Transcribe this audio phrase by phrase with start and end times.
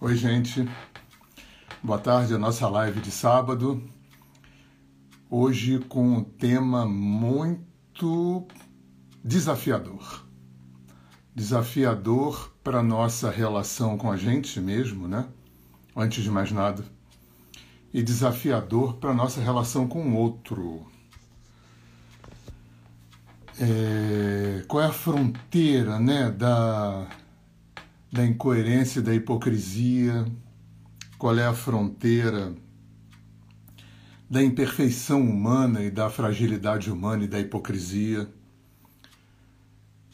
[0.00, 0.64] Oi, gente.
[1.82, 3.82] Boa tarde, a nossa live de sábado.
[5.28, 8.46] Hoje com um tema muito
[9.24, 10.24] desafiador.
[11.34, 15.26] Desafiador para nossa relação com a gente mesmo, né?
[15.96, 16.84] Antes de mais nada.
[17.92, 20.86] E desafiador para nossa relação com o outro.
[23.60, 27.08] É, qual é a fronteira, né, da
[28.10, 30.26] da incoerência e da hipocrisia,
[31.18, 32.54] qual é a fronteira
[34.28, 38.28] da imperfeição humana e da fragilidade humana e da hipocrisia.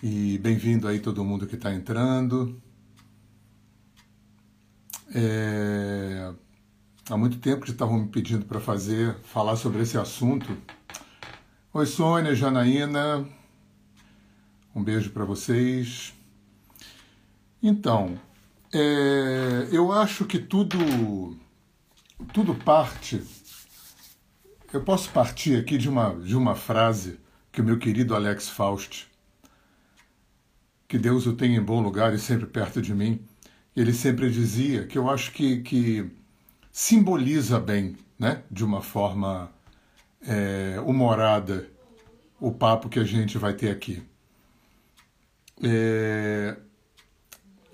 [0.03, 2.61] E bem-vindo aí todo mundo que está entrando.
[5.13, 6.33] É...
[7.11, 10.57] Há muito tempo que estavam me pedindo para fazer, falar sobre esse assunto.
[11.73, 13.27] Oi, Sônia, Janaína.
[14.75, 16.15] Um beijo para vocês.
[17.67, 18.21] Então,
[18.75, 20.77] é, eu acho que tudo,
[22.31, 23.23] tudo parte.
[24.71, 27.19] Eu posso partir aqui de uma, de uma frase
[27.51, 29.11] que o meu querido Alex Faust,
[30.87, 33.25] que Deus o tenha em bom lugar e sempre perto de mim,
[33.75, 36.11] ele sempre dizia que eu acho que, que
[36.71, 39.51] simboliza bem, né, de uma forma
[40.21, 41.67] é, humorada,
[42.39, 44.03] o papo que a gente vai ter aqui.
[45.63, 46.59] É,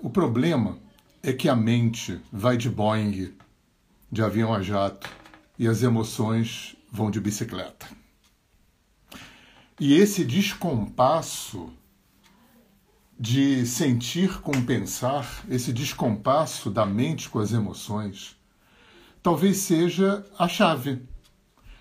[0.01, 0.79] o problema
[1.21, 3.33] é que a mente vai de Boeing,
[4.11, 5.07] de avião a jato,
[5.59, 7.87] e as emoções vão de bicicleta.
[9.79, 11.71] E esse descompasso
[13.19, 18.35] de sentir com pensar, esse descompasso da mente com as emoções,
[19.21, 21.03] talvez seja a chave.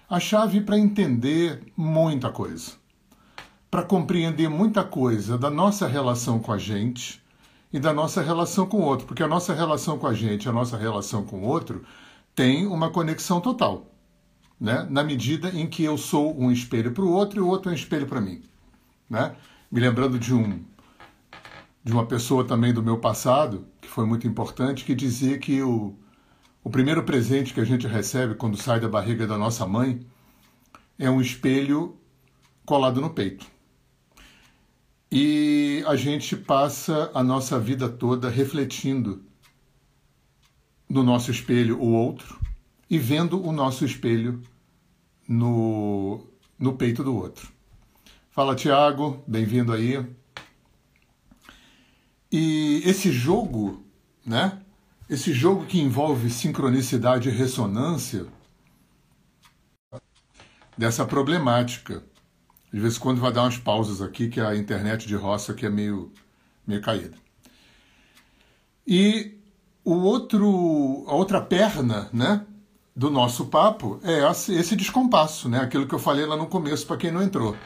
[0.08, 2.72] A chave para entender muita coisa.
[3.70, 7.19] Para compreender muita coisa da nossa relação com a gente
[7.72, 10.52] e da nossa relação com o outro, porque a nossa relação com a gente, a
[10.52, 11.84] nossa relação com o outro
[12.34, 13.94] tem uma conexão total,
[14.60, 14.86] né?
[14.90, 17.72] Na medida em que eu sou um espelho para o outro e o outro é
[17.72, 18.42] um espelho para mim,
[19.08, 19.36] né?
[19.70, 20.64] Me lembrando de um
[21.82, 25.94] de uma pessoa também do meu passado que foi muito importante que dizia que o
[26.62, 30.00] o primeiro presente que a gente recebe quando sai da barriga da nossa mãe
[30.98, 31.96] é um espelho
[32.66, 33.46] colado no peito.
[35.12, 39.24] E a gente passa a nossa vida toda refletindo
[40.88, 42.38] no nosso espelho o outro
[42.88, 44.40] e vendo o nosso espelho
[45.26, 46.24] no,
[46.56, 47.48] no peito do outro.
[48.30, 50.06] Fala, Tiago, bem-vindo aí.
[52.30, 53.84] E esse jogo,
[54.24, 54.60] né?
[55.08, 58.26] Esse jogo que envolve sincronicidade e ressonância
[60.78, 62.04] dessa problemática
[62.72, 65.66] de vez em quando vai dar umas pausas aqui, que a internet de roça aqui
[65.66, 66.12] é meio,
[66.66, 67.16] meio caída.
[68.86, 69.38] E
[69.84, 72.44] o outro, a outra perna, né,
[72.94, 76.96] do nosso papo é esse descompasso, né, aquilo que eu falei lá no começo para
[76.96, 77.56] quem não entrou.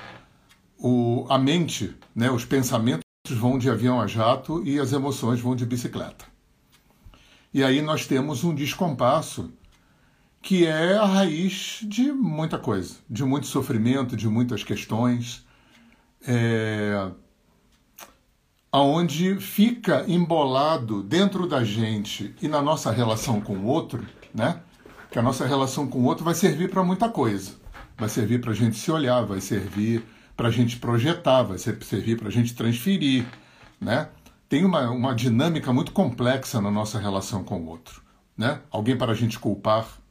[0.79, 5.57] O, a mente, né, os pensamentos vão de avião a jato e as emoções vão
[5.57, 6.25] de bicicleta.
[7.53, 9.53] E aí nós temos um descompasso
[10.45, 15.43] que é a raiz de muita coisa, de muito sofrimento, de muitas questões,
[16.29, 17.11] é,
[18.71, 24.61] aonde fica embolado dentro da gente e na nossa relação com o outro, né?
[25.11, 27.53] Que a nossa relação com o outro vai servir para muita coisa.
[27.97, 30.05] Vai servir para a gente se olhar, vai servir
[30.37, 33.25] para a gente projetar, vai servir para a gente transferir,
[33.81, 34.11] né?
[34.47, 38.03] Tem uma, uma dinâmica muito complexa na nossa relação com o outro,
[38.37, 38.61] né?
[38.71, 40.04] Alguém para a gente culpar,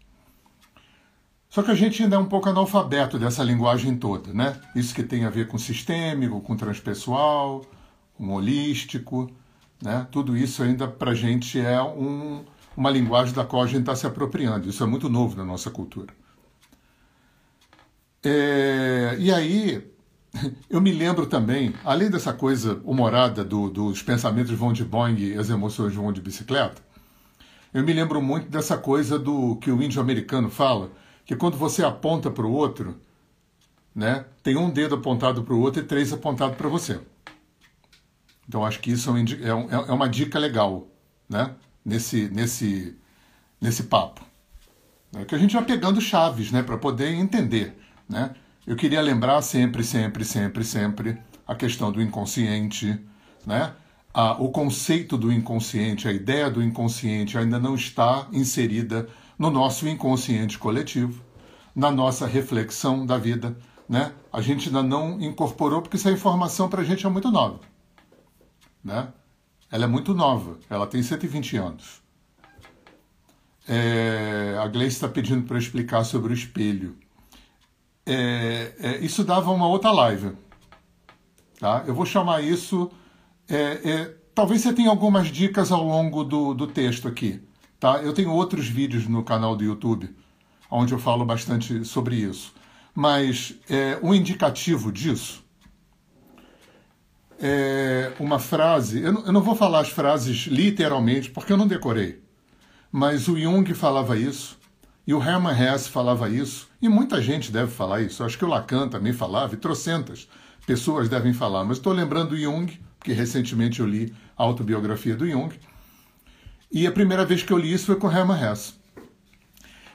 [1.53, 4.59] só que a gente ainda é um pouco analfabeto dessa linguagem toda, né?
[4.75, 7.63] Isso que tem a ver com sistêmico, com transpessoal,
[8.17, 9.29] com holístico,
[9.79, 10.07] né?
[10.09, 12.43] Tudo isso ainda para a gente é um,
[12.75, 14.67] uma linguagem da qual a gente está se apropriando.
[14.67, 16.11] Isso é muito novo na nossa cultura.
[18.23, 19.87] É, e aí,
[20.67, 25.37] eu me lembro também, além dessa coisa humorada do, dos pensamentos vão de Boeing e
[25.37, 26.81] as emoções vão de bicicleta,
[27.71, 30.89] eu me lembro muito dessa coisa do que o índio americano fala,
[31.25, 32.99] que quando você aponta para o outro,
[33.95, 36.99] né, tem um dedo apontado para o outro e três apontados para você.
[38.47, 40.87] Então acho que isso é, é, um, é uma dica legal,
[41.29, 41.55] né,
[41.85, 42.97] nesse nesse
[43.61, 44.21] nesse papo,
[45.15, 47.77] é que a gente vai pegando chaves, né, para poder entender,
[48.09, 48.35] né.
[48.65, 52.97] Eu queria lembrar sempre, sempre, sempre, sempre a questão do inconsciente,
[53.45, 53.73] né?
[54.13, 59.09] A, o conceito do inconsciente, a ideia do inconsciente ainda não está inserida
[59.43, 61.21] no nosso inconsciente coletivo,
[61.75, 63.57] na nossa reflexão da vida.
[63.89, 64.13] Né?
[64.31, 67.59] A gente ainda não incorporou porque essa informação para a gente é muito nova.
[68.81, 69.09] Né?
[69.69, 72.01] Ela é muito nova, ela tem 120 anos.
[73.67, 76.97] É, a Gleice está pedindo para explicar sobre o espelho.
[78.05, 80.37] É, é, isso dava uma outra live.
[81.59, 81.83] Tá?
[81.85, 82.89] Eu vou chamar isso.
[83.49, 87.41] É, é, talvez você tenha algumas dicas ao longo do, do texto aqui.
[87.83, 88.01] Tá?
[88.01, 90.09] Eu tenho outros vídeos no canal do YouTube,
[90.71, 92.53] onde eu falo bastante sobre isso.
[92.95, 95.43] Mas é, um indicativo disso
[97.37, 99.01] é uma frase.
[99.01, 102.23] Eu não, eu não vou falar as frases literalmente, porque eu não decorei.
[102.89, 104.57] Mas o Jung falava isso,
[105.05, 108.23] e o Hermann Hesse falava isso, e muita gente deve falar isso.
[108.23, 110.29] Acho que o Lacan também falava, e trocentas
[110.65, 111.65] pessoas devem falar.
[111.65, 115.53] Mas estou lembrando do Jung, porque recentemente eu li a autobiografia do Jung,
[116.73, 118.73] e a primeira vez que eu li isso foi com o Hermann Hesse.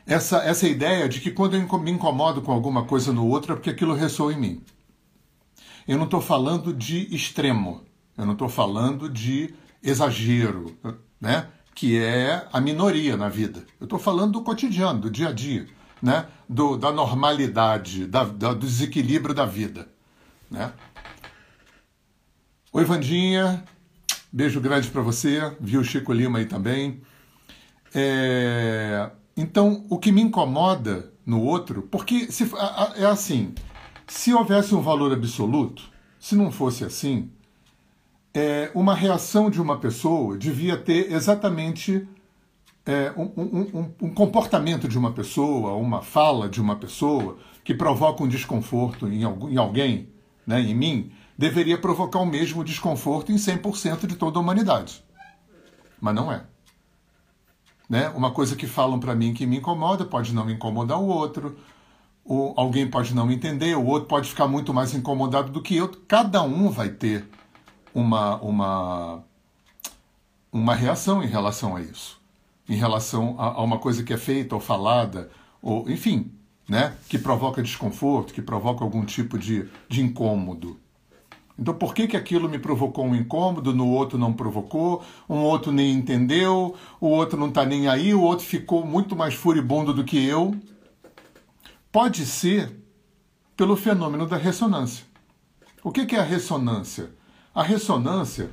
[0.06, 3.56] Essa, essa ideia de que quando eu me incomodo com alguma coisa no outro é
[3.56, 4.62] porque aquilo ressoa em mim.
[5.88, 7.82] Eu não estou falando de extremo,
[8.16, 9.52] eu não estou falando de
[9.82, 10.78] exagero,
[11.20, 11.48] né?
[11.74, 13.64] que é a minoria na vida.
[13.80, 15.66] Eu estou falando do cotidiano, do dia a dia,
[16.00, 16.26] né?
[16.48, 19.88] do, da normalidade, da, da, do desequilíbrio da vida.
[20.48, 20.72] Né?
[22.72, 23.64] Oi, Vandinha,
[24.32, 27.00] beijo grande para você, viu Chico Lima aí também.
[27.94, 29.10] É...
[29.36, 32.50] Então, o que me incomoda no outro, porque se,
[32.96, 33.54] é assim,
[34.06, 35.82] se houvesse um valor absoluto,
[36.18, 37.30] se não fosse assim,
[38.34, 42.06] é, uma reação de uma pessoa devia ter exatamente
[42.84, 47.74] é, um, um, um, um, comportamento de uma pessoa, uma fala de uma pessoa que
[47.74, 50.08] provoca um desconforto em, em alguém,
[50.46, 55.04] né, em mim, deveria provocar o mesmo desconforto em 100% de toda a humanidade.
[56.00, 56.42] Mas não é.
[57.88, 58.08] Né?
[58.08, 61.56] Uma coisa que falam para mim que me incomoda pode não incomodar o outro
[62.24, 65.88] ou alguém pode não entender, o outro pode ficar muito mais incomodado do que eu.
[66.06, 67.26] Cada um vai ter
[67.94, 69.24] uma, uma,
[70.52, 72.20] uma reação em relação a isso,
[72.68, 75.30] em relação a, a uma coisa que é feita ou falada,
[75.62, 76.30] ou enfim,
[76.68, 80.78] né, que provoca desconforto, que provoca algum tipo de, de incômodo.
[81.58, 85.72] Então, por que, que aquilo me provocou um incômodo, no outro não provocou, um outro
[85.72, 90.04] nem entendeu, o outro não está nem aí, o outro ficou muito mais furibundo do
[90.04, 90.54] que eu?
[91.92, 92.76] pode ser
[93.56, 95.04] pelo fenômeno da ressonância.
[95.82, 97.10] O que é a ressonância?
[97.54, 98.50] A ressonância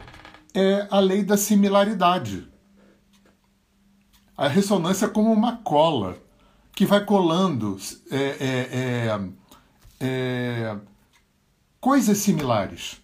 [0.53, 2.47] é a lei da similaridade.
[4.37, 6.17] A ressonância é como uma cola
[6.73, 7.77] que vai colando
[8.11, 9.29] é, é, é,
[9.99, 10.77] é,
[11.85, 12.99] coisas similares.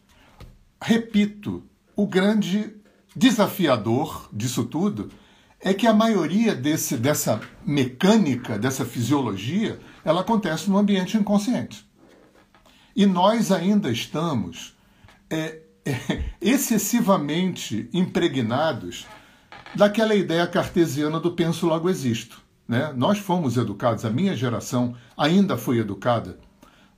[0.81, 1.62] Repito,
[1.95, 2.74] o grande
[3.16, 5.12] desafiador disso tudo
[5.60, 11.88] é que a maioria desse, dessa mecânica, dessa fisiologia, ela acontece no ambiente inconsciente.
[12.95, 14.75] E nós ainda estamos
[15.30, 19.06] é, é, excessivamente impregnados
[19.75, 22.42] daquela ideia cartesiana do penso logo existo.
[22.68, 22.92] Né?
[22.98, 26.39] Nós fomos educados, a minha geração ainda foi educada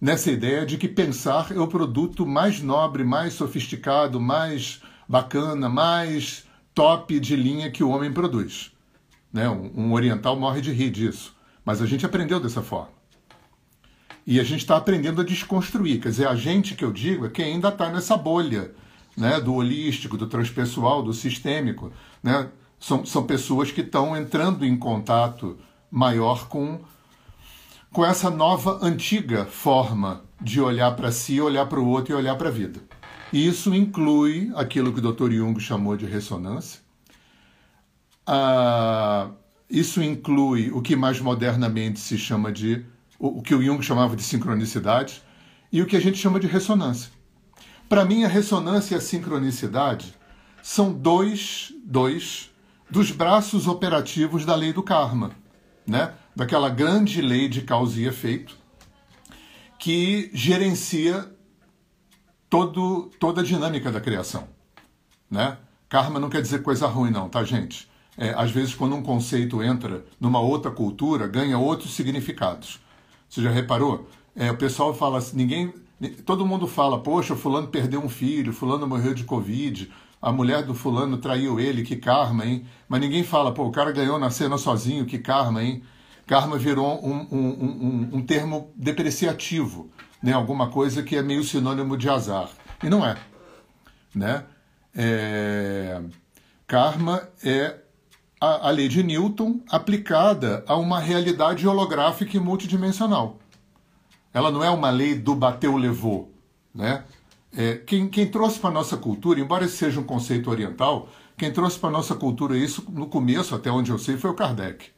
[0.04, 6.44] nessa ideia de que pensar é o produto mais nobre, mais sofisticado, mais bacana, mais
[6.76, 8.74] top de linha que o homem produz.
[9.32, 9.48] Né?
[9.48, 11.34] Um, um oriental morre de rir disso.
[11.64, 12.90] Mas a gente aprendeu dessa forma.
[14.28, 16.02] E a gente está aprendendo a desconstruir.
[16.02, 18.72] Quer dizer, a gente que eu digo é que ainda está nessa bolha
[19.16, 21.94] né, do holístico, do transpessoal, do sistêmico.
[22.22, 22.50] Né?
[22.78, 25.58] São, são pessoas que estão entrando em contato
[25.90, 26.82] maior com,
[27.94, 32.36] com essa nova, antiga forma de olhar para si, olhar para o outro e olhar
[32.36, 32.82] para a vida.
[33.32, 35.32] E isso inclui aquilo que o Dr.
[35.32, 36.82] Jung chamou de ressonância.
[38.26, 39.30] Ah,
[39.70, 42.84] isso inclui o que mais modernamente se chama de
[43.20, 45.22] o, que o Jung chamava de sincronicidade,
[45.72, 47.12] e o que a gente chama de ressonância.
[47.88, 50.14] Para mim, a ressonância e a sincronicidade
[50.62, 52.52] são dois, dois
[52.90, 55.32] dos braços operativos da lei do karma,
[55.86, 56.14] né?
[56.36, 58.58] Daquela grande lei de causa e efeito
[59.84, 61.30] que gerencia
[62.50, 64.48] todo, toda a dinâmica da criação.
[65.30, 65.58] Né?
[65.90, 67.90] Karma não quer dizer coisa ruim, não, tá, gente?
[68.18, 72.80] É, às vezes, quando um conceito entra numa outra cultura, ganha outros significados.
[73.28, 74.08] Você já reparou?
[74.36, 75.74] É, o pessoal fala assim, ninguém.
[76.26, 80.74] Todo mundo fala, poxa, fulano perdeu um filho, fulano morreu de Covid, a mulher do
[80.74, 82.66] fulano traiu ele, que karma, hein?
[82.88, 85.84] Mas ninguém fala, pô, o cara ganhou na cena sozinho, que karma, hein?
[86.26, 89.90] Karma virou um, um, um, um termo depreciativo,
[90.22, 90.32] né?
[90.32, 92.50] alguma coisa que é meio sinônimo de azar.
[92.82, 93.18] E não é.
[94.16, 94.44] Né?
[94.96, 96.02] É...
[96.66, 97.78] Karma é
[98.40, 103.38] a, a lei de Newton aplicada a uma realidade holográfica e multidimensional.
[104.34, 106.32] Ela não é uma lei do bateu levou,
[106.74, 107.04] né?
[107.56, 111.54] É, quem, quem trouxe para a nossa cultura, embora esse seja um conceito oriental, quem
[111.54, 114.90] trouxe para a nossa cultura isso no começo, até onde eu sei, foi o Kardec.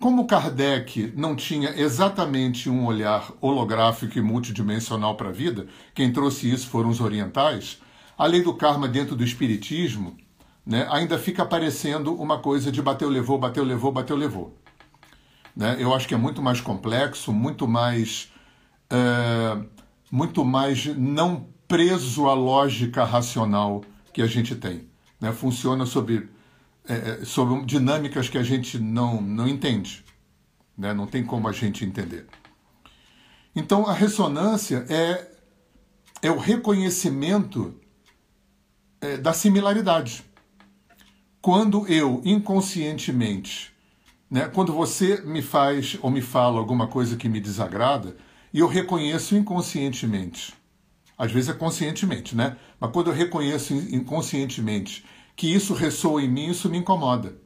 [0.00, 6.48] Como Kardec não tinha exatamente um olhar holográfico e multidimensional para a vida, quem trouxe
[6.48, 7.80] isso foram os orientais,
[8.16, 10.16] a lei do karma dentro do espiritismo
[10.64, 14.56] né, ainda fica aparecendo uma coisa de bateu, levou, bateu, levou, bateu, levou.
[15.56, 15.76] Né?
[15.80, 18.30] Eu acho que é muito mais complexo, muito mais,
[18.88, 19.58] é,
[20.12, 24.86] muito mais não preso à lógica racional que a gente tem.
[25.20, 25.32] Né?
[25.32, 26.28] Funciona sob,
[26.88, 30.04] é, sob dinâmicas que a gente não, não entende.
[30.76, 30.92] Né?
[30.92, 32.26] Não tem como a gente entender.
[33.54, 35.30] Então, a ressonância é,
[36.22, 37.74] é o reconhecimento
[39.00, 40.24] é, da similaridade
[41.40, 43.72] quando eu inconscientemente,
[44.30, 48.16] né, quando você me faz ou me fala alguma coisa que me desagrada,
[48.52, 50.52] e eu reconheço inconscientemente,
[51.16, 52.56] às vezes é conscientemente, né?
[52.80, 55.04] Mas quando eu reconheço inconscientemente
[55.38, 57.40] que isso ressoa em mim, isso me incomoda.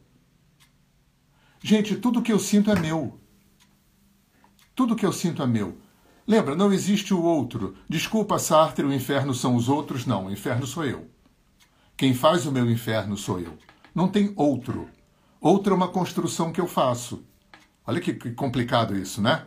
[1.62, 3.20] Gente, tudo que eu sinto é meu.
[4.74, 5.76] Tudo que eu sinto é meu.
[6.26, 7.76] Lembra, não existe o outro.
[7.86, 10.06] Desculpa, Sartre, o inferno são os outros.
[10.06, 11.06] Não, o inferno sou eu.
[11.94, 13.58] Quem faz o meu inferno sou eu.
[13.94, 14.88] Não tem outro.
[15.38, 17.22] Outro é uma construção que eu faço.
[17.86, 19.44] Olha que, que complicado isso, né?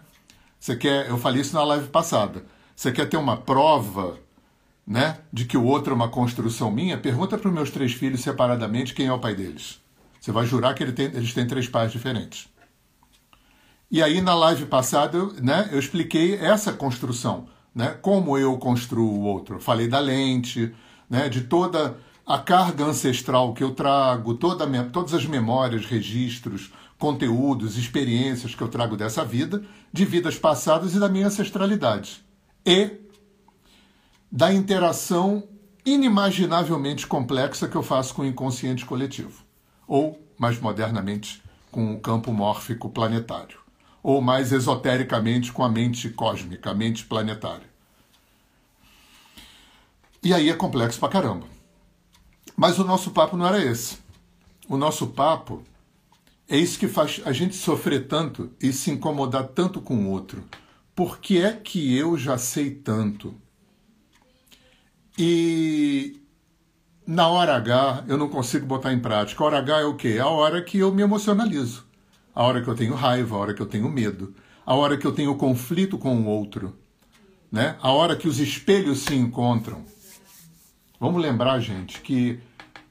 [0.60, 2.46] Você quer, eu falei isso na live passada.
[2.76, 4.20] Você quer ter uma prova,
[4.86, 6.98] né, de que o outro é uma construção minha?
[6.98, 9.80] Pergunta para os meus três filhos separadamente quem é o pai deles.
[10.20, 12.48] Você vai jurar que ele tem, eles têm três pais diferentes.
[13.90, 19.08] E aí na live passada, eu, né, eu expliquei essa construção, né, como eu construo
[19.08, 19.60] o outro.
[19.60, 20.74] falei da lente,
[21.10, 27.78] né, de toda a carga ancestral que eu trago, toda todas as memórias, registros, conteúdos,
[27.78, 29.64] experiências que eu trago dessa vida,
[29.94, 32.26] de vidas passadas e da minha ancestralidade.
[32.66, 33.05] E
[34.36, 35.48] da interação
[35.86, 39.46] inimaginavelmente complexa que eu faço com o inconsciente coletivo.
[39.88, 43.58] Ou, mais modernamente, com o campo mórfico planetário.
[44.04, 47.70] Ou mais esotericamente com a mente cósmica, a mente planetária.
[50.22, 51.48] E aí é complexo pra caramba.
[52.58, 54.00] Mas o nosso papo não era esse.
[54.68, 55.64] O nosso papo
[56.50, 60.44] é isso que faz a gente sofrer tanto e se incomodar tanto com o outro.
[60.94, 63.34] Por que é que eu já sei tanto?
[65.18, 66.22] E
[67.08, 69.44] na hora H eu não consigo botar em prática.
[69.44, 70.18] A hora H é o quê?
[70.22, 71.86] A hora que eu me emocionalizo.
[72.34, 75.08] A hora que eu tenho raiva, a hora que eu tenho medo, a hora que
[75.08, 76.78] eu tenho conflito com o outro,
[77.50, 77.78] né?
[77.82, 79.86] A hora que os espelhos se encontram.
[81.00, 82.40] Vamos lembrar, gente, que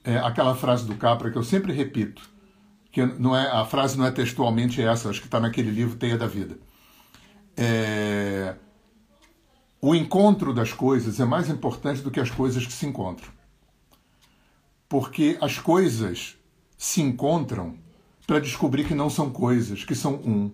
[0.03, 2.23] é, aquela frase do Capra que eu sempre repito,
[2.91, 6.17] que não é a frase não é textualmente essa, acho que está naquele livro Teia
[6.17, 6.57] da Vida.
[7.57, 8.55] É,
[9.87, 13.31] o encontro das coisas é mais importante do que as coisas que se encontram.
[14.89, 16.39] Porque as coisas
[16.79, 17.77] se encontram
[18.27, 20.51] para descobrir que não são coisas, que são um.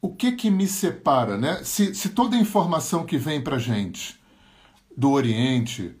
[0.00, 1.64] O que que me separa, né?
[1.64, 4.16] Se, se toda a informação que vem para gente
[4.96, 5.96] do Oriente,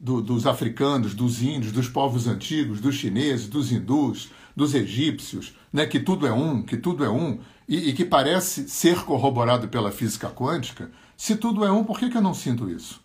[0.00, 5.86] do, dos africanos, dos índios, dos povos antigos, dos chineses, dos hindus, dos egípcios, né,
[5.86, 9.90] que tudo é um, que tudo é um, e, e, que parece ser corroborado pela
[9.90, 13.00] física quântica, se tudo é um, por que, que eu não sinto isso?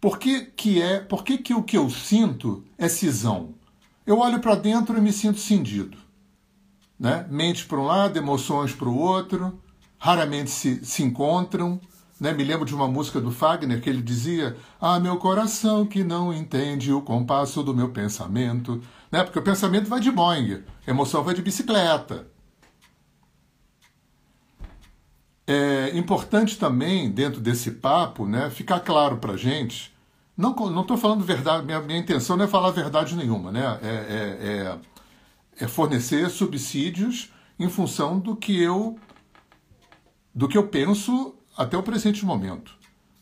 [0.00, 3.54] Por que, que é, por que, que o que eu sinto é cisão?
[4.06, 5.96] Eu olho para dentro e me sinto cindido.
[6.98, 7.26] Né?
[7.30, 9.58] Mente para um lado, emoções para o outro,
[9.98, 11.80] raramente se, se encontram,
[12.20, 12.32] né?
[12.32, 16.32] Me lembro de uma música do Fagner que ele dizia: Ah, meu coração que não
[16.32, 18.80] entende o compasso do meu pensamento.
[19.10, 19.22] Né?
[19.22, 22.26] Porque o pensamento vai de Boeing, a emoção vai de bicicleta.
[25.46, 29.94] É importante também, dentro desse papo, né, ficar claro para gente.
[30.36, 33.78] Não estou falando verdade, minha, minha intenção não é falar verdade nenhuma, né?
[33.82, 34.78] É, é,
[35.60, 38.98] é, é fornecer subsídios em função do que eu
[40.34, 42.76] do que eu penso até o presente momento.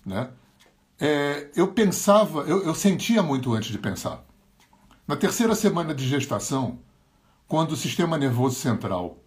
[0.05, 0.29] Né?
[1.01, 4.25] É, eu pensava, eu, eu sentia muito antes de pensar.
[5.07, 6.79] Na terceira semana de gestação,
[7.49, 9.19] quando o sistema nervoso central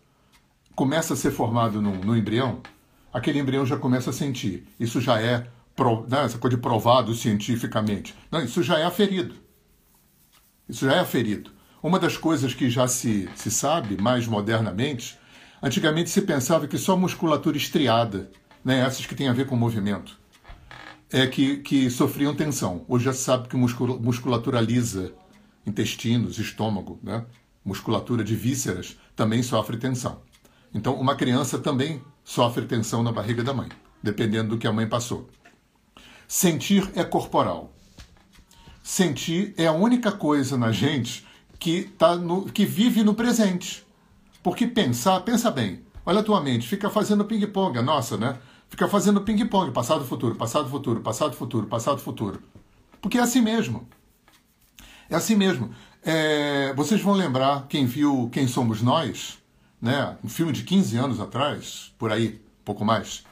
[0.74, 2.62] começa a ser formado no, no embrião,
[3.14, 4.68] aquele embrião já começa a sentir.
[4.80, 5.48] Isso já é
[6.08, 8.16] né, essa coisa de provado cientificamente.
[8.32, 9.36] Não, isso já é aferido.
[10.68, 11.52] Isso já é aferido.
[11.84, 15.20] Uma das coisas que já se, se sabe mais modernamente,
[15.62, 18.32] antigamente se pensava que só musculatura estriada
[18.66, 20.18] né, essas que têm a ver com movimento,
[21.12, 22.84] é que, que sofriam tensão.
[22.88, 25.14] Hoje já se sabe que musculatura lisa,
[25.66, 27.24] intestinos, estômago, né,
[27.64, 30.20] musculatura de vísceras também sofre tensão.
[30.74, 33.70] Então, uma criança também sofre tensão na barriga da mãe,
[34.02, 35.30] dependendo do que a mãe passou.
[36.28, 37.72] Sentir é corporal.
[38.84, 41.26] Sentir é a única coisa na gente
[41.60, 43.86] que, tá no, que vive no presente.
[44.44, 48.38] Porque pensar, pensa bem, olha a tua mente, fica fazendo ping-pong, nossa, né?
[48.76, 52.44] Fica fazendo ping-pong, passado, futuro, passado, futuro, passado, futuro, passado, futuro.
[53.02, 53.88] Porque é assim mesmo.
[55.10, 55.74] É assim mesmo.
[56.04, 59.38] É, vocês vão lembrar, quem viu Quem Somos Nós,
[59.82, 60.18] né?
[60.22, 63.24] um filme de 15 anos atrás, por aí, pouco mais,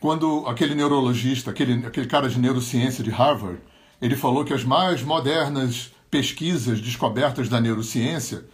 [0.00, 3.60] quando aquele neurologista, aquele, aquele cara de neurociência de Harvard,
[4.02, 8.44] ele falou que as mais modernas pesquisas, descobertas da neurociência,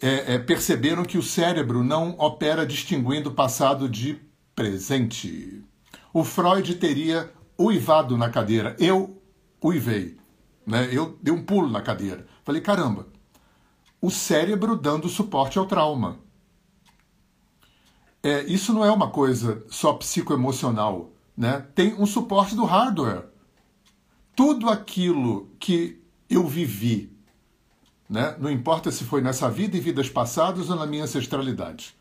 [0.00, 4.26] é, é, perceberam que o cérebro não opera distinguindo passado de
[4.58, 5.64] presente.
[6.12, 8.74] O Freud teria uivado na cadeira.
[8.76, 9.22] Eu
[9.62, 10.18] uivei.
[10.66, 10.88] Né?
[10.90, 12.26] Eu dei um pulo na cadeira.
[12.42, 13.06] Falei, caramba,
[14.02, 16.18] o cérebro dando suporte ao trauma.
[18.20, 21.12] É, isso não é uma coisa só psicoemocional.
[21.36, 21.64] Né?
[21.72, 23.26] Tem um suporte do hardware.
[24.34, 27.16] Tudo aquilo que eu vivi,
[28.10, 28.36] né?
[28.40, 31.96] não importa se foi nessa vida e vidas passadas ou na minha ancestralidade.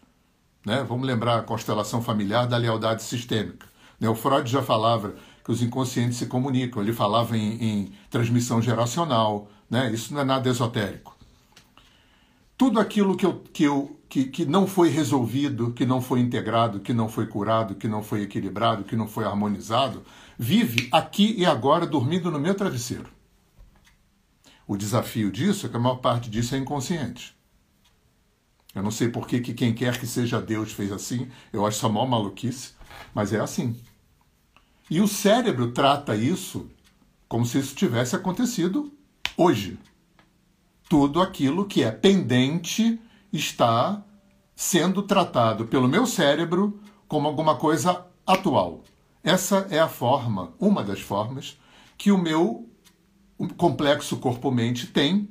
[0.67, 0.83] Né?
[0.83, 3.65] Vamos lembrar a constelação familiar da lealdade sistêmica.
[3.97, 4.09] Né?
[4.09, 9.49] O Freud já falava que os inconscientes se comunicam, ele falava em, em transmissão geracional,
[9.69, 9.89] né?
[9.93, 11.15] isso não é nada esotérico.
[12.57, 16.81] Tudo aquilo que, eu, que, eu, que, que não foi resolvido, que não foi integrado,
[16.81, 20.03] que não foi curado, que não foi equilibrado, que não foi harmonizado,
[20.37, 23.07] vive aqui e agora dormindo no meu travesseiro.
[24.67, 27.36] O desafio disso é que a maior parte disso é inconsciente.
[28.77, 31.77] Eu não sei por que, que quem quer que seja Deus fez assim, eu acho
[31.77, 32.73] isso a maior maluquice,
[33.11, 33.75] mas é assim.
[34.87, 36.69] E o cérebro trata isso
[37.27, 38.93] como se isso tivesse acontecido
[39.35, 39.79] hoje.
[40.87, 43.01] Tudo aquilo que é pendente
[43.33, 44.03] está
[44.55, 48.83] sendo tratado pelo meu cérebro como alguma coisa atual.
[49.23, 51.59] Essa é a forma, uma das formas,
[51.97, 52.69] que o meu
[53.57, 55.27] complexo corpo-mente tem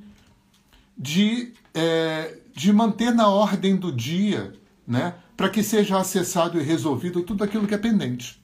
[0.99, 4.55] de, é, de manter na ordem do dia,
[4.87, 8.42] né, para que seja acessado e resolvido tudo aquilo que é pendente.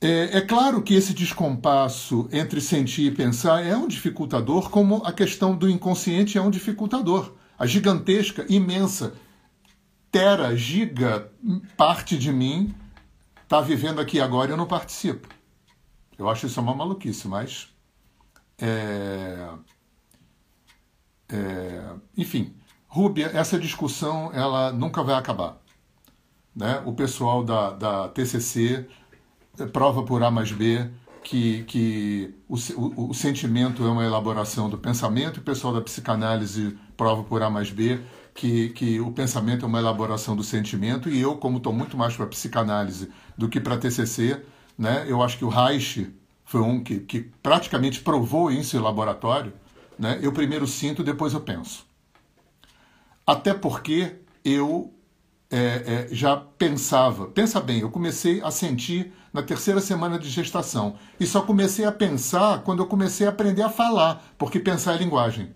[0.00, 5.12] É, é, claro que esse descompasso entre sentir e pensar é um dificultador, como a
[5.12, 7.34] questão do inconsciente é um dificultador.
[7.56, 9.12] A gigantesca, imensa,
[10.10, 11.30] tera, giga
[11.76, 12.74] parte de mim
[13.42, 15.28] está vivendo aqui agora e eu não participo.
[16.18, 17.68] Eu acho isso uma maluquice, mas.
[18.58, 19.48] É,
[21.32, 21.82] é,
[22.16, 22.54] enfim,
[22.86, 25.60] Rúbia, essa discussão ela nunca vai acabar.
[26.54, 26.82] Né?
[26.84, 28.86] O pessoal da, da TCC
[29.72, 30.90] prova por A mais B
[31.22, 36.76] que, que o, o, o, sentimento é uma elaboração do pensamento, o pessoal da psicanálise
[36.96, 38.00] prova por A mais B
[38.34, 42.16] que, que o pensamento é uma elaboração do sentimento, e eu, como estou muito mais
[42.16, 44.42] para psicanálise do que para TCC,
[44.78, 46.10] né, eu acho que o Reich
[46.44, 49.52] foi um que, que praticamente provou isso em laboratório.
[50.00, 51.84] Né, eu primeiro sinto, depois eu penso.
[53.26, 54.94] Até porque eu
[55.50, 57.26] é, é, já pensava.
[57.26, 60.96] Pensa bem, eu comecei a sentir na terceira semana de gestação.
[61.20, 64.98] E só comecei a pensar quando eu comecei a aprender a falar, porque pensar é
[64.98, 65.54] linguagem.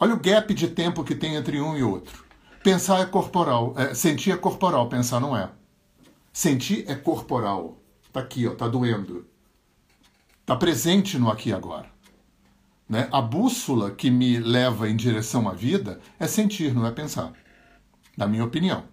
[0.00, 2.24] Olha o gap de tempo que tem entre um e outro.
[2.64, 5.50] Pensar é corporal, é, sentir é corporal, pensar não é.
[6.32, 7.76] Sentir é corporal.
[8.10, 9.26] Tá aqui, ó, tá doendo.
[10.46, 11.95] Tá presente no aqui e agora.
[12.88, 13.08] Né?
[13.10, 17.32] A bússola que me leva em direção à vida é sentir, não é pensar
[18.16, 18.84] na minha opinião.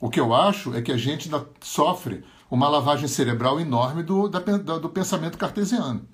[0.00, 1.30] O que eu acho é que a gente
[1.60, 6.06] sofre uma lavagem cerebral enorme do, da, do pensamento cartesiano,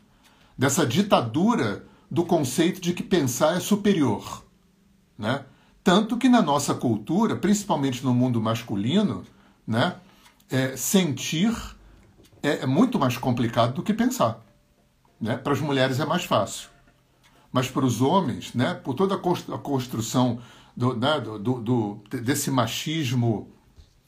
[0.59, 4.45] dessa ditadura do conceito de que pensar é superior.
[5.17, 5.45] Né?
[5.83, 9.25] Tanto que na nossa cultura, principalmente no mundo masculino,
[9.67, 9.97] né,
[10.51, 11.55] é, sentir
[12.43, 14.45] é, é muito mais complicado do que pensar.
[15.21, 15.37] Né?
[15.37, 16.69] Para as mulheres é mais fácil.
[17.57, 20.41] Mas para os homens, né, por toda a construção
[20.77, 23.49] do, né, do, do, desse machismo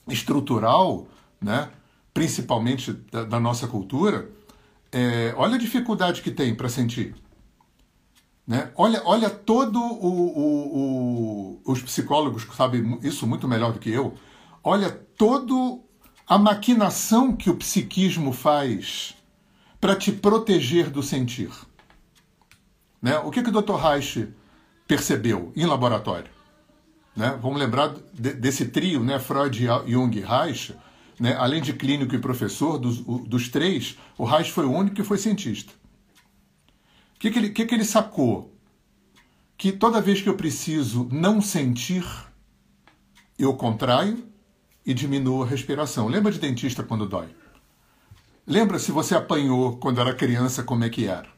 [0.06, 1.08] estrutural,
[1.40, 1.70] né,
[2.12, 4.30] principalmente da, da nossa cultura,
[4.92, 7.14] é, olha a dificuldade que tem para sentir.
[8.46, 8.70] Né?
[8.76, 14.12] Olha, olha todo o, o, o, os psicólogos sabem isso muito melhor do que eu.
[14.62, 15.82] Olha todo
[16.26, 19.14] a maquinação que o psiquismo faz
[19.80, 21.48] para te proteger do sentir.
[23.00, 23.18] Né?
[23.18, 23.74] O que, que o Dr.
[23.74, 24.28] Reich
[24.86, 26.30] percebeu em laboratório?
[27.16, 27.38] Né?
[27.40, 29.18] Vamos lembrar de, desse trio, né?
[29.18, 30.74] Freud, Jung e Reich.
[31.18, 31.34] Né?
[31.36, 35.18] Além de clínico e professor, dos, dos três, o Reich foi o único que foi
[35.18, 35.72] cientista.
[37.16, 38.54] O que, que, ele, que, que ele sacou?
[39.56, 42.04] Que toda vez que eu preciso não sentir,
[43.36, 44.24] eu contraio
[44.86, 46.06] e diminuo a respiração.
[46.06, 47.28] Lembra de dentista quando dói?
[48.46, 51.28] Lembra se você apanhou quando era criança, como é que era?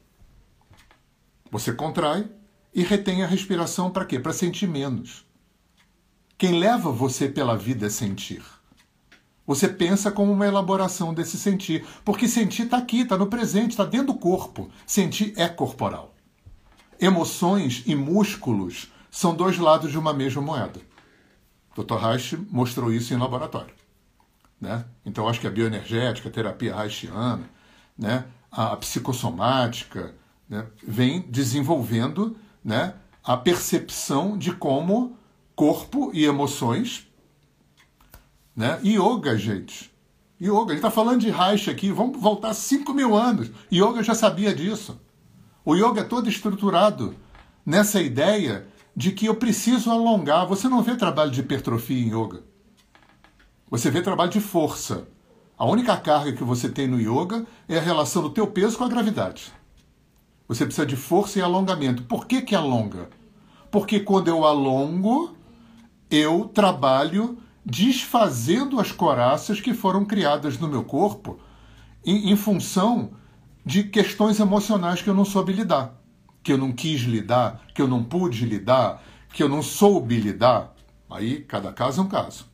[1.50, 2.28] Você contrai
[2.74, 4.18] e retém a respiração para quê?
[4.18, 5.24] Para sentir menos.
[6.38, 8.42] Quem leva você pela vida é sentir.
[9.46, 13.84] Você pensa como uma elaboração desse sentir, porque sentir está aqui, está no presente, está
[13.84, 14.70] dentro do corpo.
[14.86, 16.14] Sentir é corporal.
[17.00, 20.80] Emoções e músculos são dois lados de uma mesma moeda.
[21.76, 21.96] Dr.
[21.96, 23.74] Reich mostrou isso em laboratório.
[24.60, 24.84] Né?
[25.04, 27.50] Então, acho que a bioenergética, a terapia reichiana,
[27.98, 28.24] né?
[28.52, 30.14] a psicossomática,
[30.50, 30.66] né?
[30.82, 32.94] vem desenvolvendo né?
[33.22, 35.16] a percepção de como
[35.54, 37.06] corpo e emoções.
[38.56, 38.80] Né?
[38.84, 39.90] Yoga, gente.
[40.42, 40.72] Yoga.
[40.72, 41.92] Ele está falando de Reich aqui.
[41.92, 43.50] Vamos voltar 5 mil anos.
[43.72, 45.00] Yoga já sabia disso.
[45.64, 47.14] O yoga é todo estruturado
[47.64, 50.46] nessa ideia de que eu preciso alongar.
[50.46, 52.42] Você não vê trabalho de hipertrofia em yoga.
[53.70, 55.06] Você vê trabalho de força.
[55.56, 58.84] A única carga que você tem no yoga é a relação do teu peso com
[58.84, 59.52] a gravidade.
[60.50, 62.02] Você precisa de força e alongamento.
[62.02, 63.08] Por que, que alonga?
[63.70, 65.36] Porque quando eu alongo,
[66.10, 71.38] eu trabalho desfazendo as coraças que foram criadas no meu corpo
[72.04, 73.12] em, em função
[73.64, 75.94] de questões emocionais que eu não soube lidar,
[76.42, 79.00] que eu não quis lidar, que eu não pude lidar,
[79.32, 80.74] que eu não soube lidar.
[81.08, 82.49] Aí cada caso é um caso.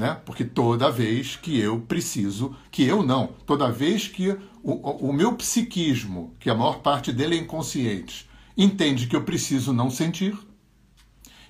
[0.00, 0.18] Né?
[0.24, 4.30] Porque toda vez que eu preciso, que eu não, toda vez que
[4.62, 9.74] o, o meu psiquismo, que a maior parte dele é inconsciente, entende que eu preciso
[9.74, 10.34] não sentir.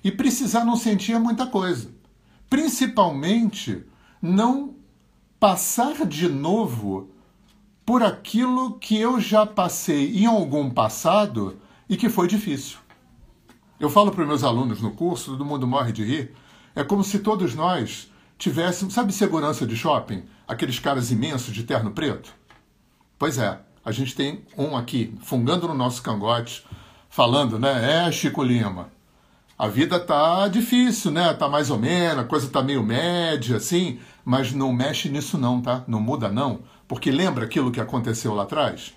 [0.03, 1.95] E precisar não sentir é muita coisa.
[2.49, 3.85] Principalmente
[4.21, 4.75] não
[5.39, 7.09] passar de novo
[7.85, 12.79] por aquilo que eu já passei em algum passado e que foi difícil.
[13.79, 16.33] Eu falo para os meus alunos no curso, todo mundo morre de rir,
[16.75, 18.10] é como se todos nós
[18.41, 20.23] tivéssemos, sabe segurança de shopping?
[20.47, 22.33] Aqueles caras imensos de terno preto?
[23.17, 26.65] Pois é, a gente tem um aqui, fungando no nosso cangote,
[27.07, 28.07] falando, né?
[28.07, 28.89] É, Chico Lima,
[29.55, 31.31] a vida tá difícil, né?
[31.35, 35.61] Tá mais ou menos, a coisa tá meio média, assim, mas não mexe nisso não,
[35.61, 35.83] tá?
[35.87, 38.95] Não muda não, porque lembra aquilo que aconteceu lá atrás?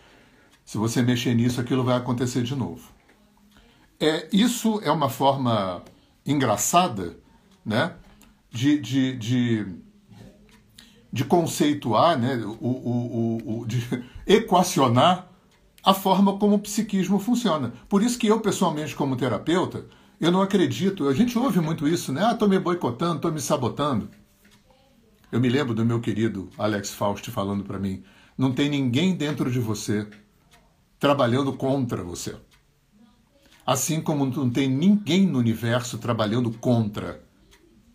[0.64, 2.88] Se você mexer nisso, aquilo vai acontecer de novo.
[4.00, 5.82] É, isso é uma forma
[6.24, 7.18] engraçada,
[7.62, 7.92] né?
[8.54, 9.66] De, de, de,
[11.12, 12.36] de conceituar, né?
[12.36, 13.84] O, o, o, de
[14.24, 15.28] equacionar
[15.82, 17.72] a forma como o psiquismo funciona.
[17.88, 19.84] Por isso que eu, pessoalmente, como terapeuta,
[20.20, 21.08] eu não acredito.
[21.08, 22.24] A gente ouve muito isso, né?
[22.24, 24.08] Ah, estou me boicotando, estou me sabotando.
[25.32, 28.04] Eu me lembro do meu querido Alex Faust falando para mim:
[28.38, 30.08] não tem ninguém dentro de você
[30.98, 32.36] trabalhando contra você.
[33.66, 37.23] Assim como não tem ninguém no universo trabalhando contra.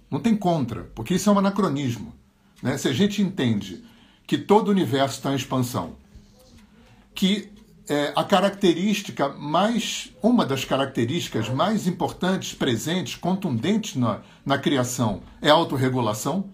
[0.09, 2.13] Não tem contra, porque isso é um anacronismo.
[2.61, 2.77] Né?
[2.77, 3.83] Se a gente entende
[4.25, 5.95] que todo o universo está em expansão,
[7.13, 7.51] que
[7.89, 15.49] é, a característica mais, uma das características mais importantes, presentes, contundentes na, na criação é
[15.49, 16.49] a autorregulação,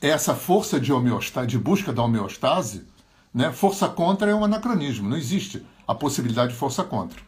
[0.00, 2.86] é essa força de, homeostase, de busca da homeostase,
[3.34, 3.52] né?
[3.52, 7.20] força contra é um anacronismo, não existe a possibilidade de força contra.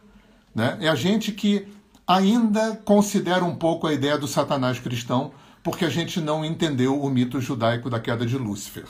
[0.55, 0.77] Né?
[0.81, 1.67] É a gente que
[2.07, 5.31] ainda considera um pouco a ideia do satanás cristão,
[5.63, 8.87] porque a gente não entendeu o mito judaico da queda de Lúcifer.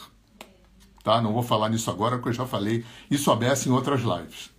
[1.03, 1.21] Tá?
[1.21, 4.49] Não vou falar nisso agora, porque eu já falei isso aberto em outras lives.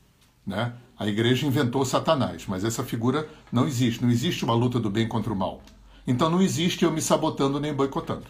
[0.46, 0.74] Né?
[0.96, 4.02] A igreja inventou Satanás, mas essa figura não existe.
[4.02, 5.62] Não existe uma luta do bem contra o mal.
[6.06, 8.26] Então não existe eu me sabotando nem boicotando.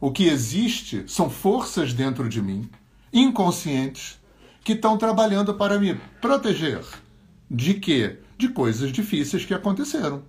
[0.00, 2.68] O que existe são forças dentro de mim,
[3.12, 4.20] inconscientes,
[4.62, 6.84] que estão trabalhando para me proteger.
[7.50, 8.18] De quê?
[8.36, 10.22] De coisas difíceis que aconteceram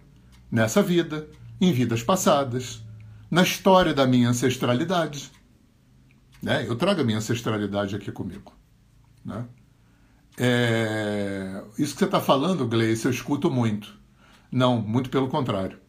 [0.52, 1.28] nessa vida,
[1.60, 2.84] em vidas passadas,
[3.30, 5.32] na história da minha ancestralidade.
[6.42, 6.66] Né?
[6.68, 8.54] Eu trago a minha ancestralidade aqui comigo.
[9.24, 9.46] Né?
[10.38, 11.64] É...
[11.78, 13.98] Isso que você está falando, Gleice, eu escuto muito.
[14.52, 15.80] Não, muito pelo contrário.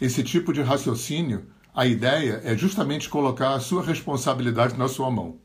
[0.00, 5.38] Esse tipo de raciocínio, a ideia é justamente colocar a sua responsabilidade na sua mão.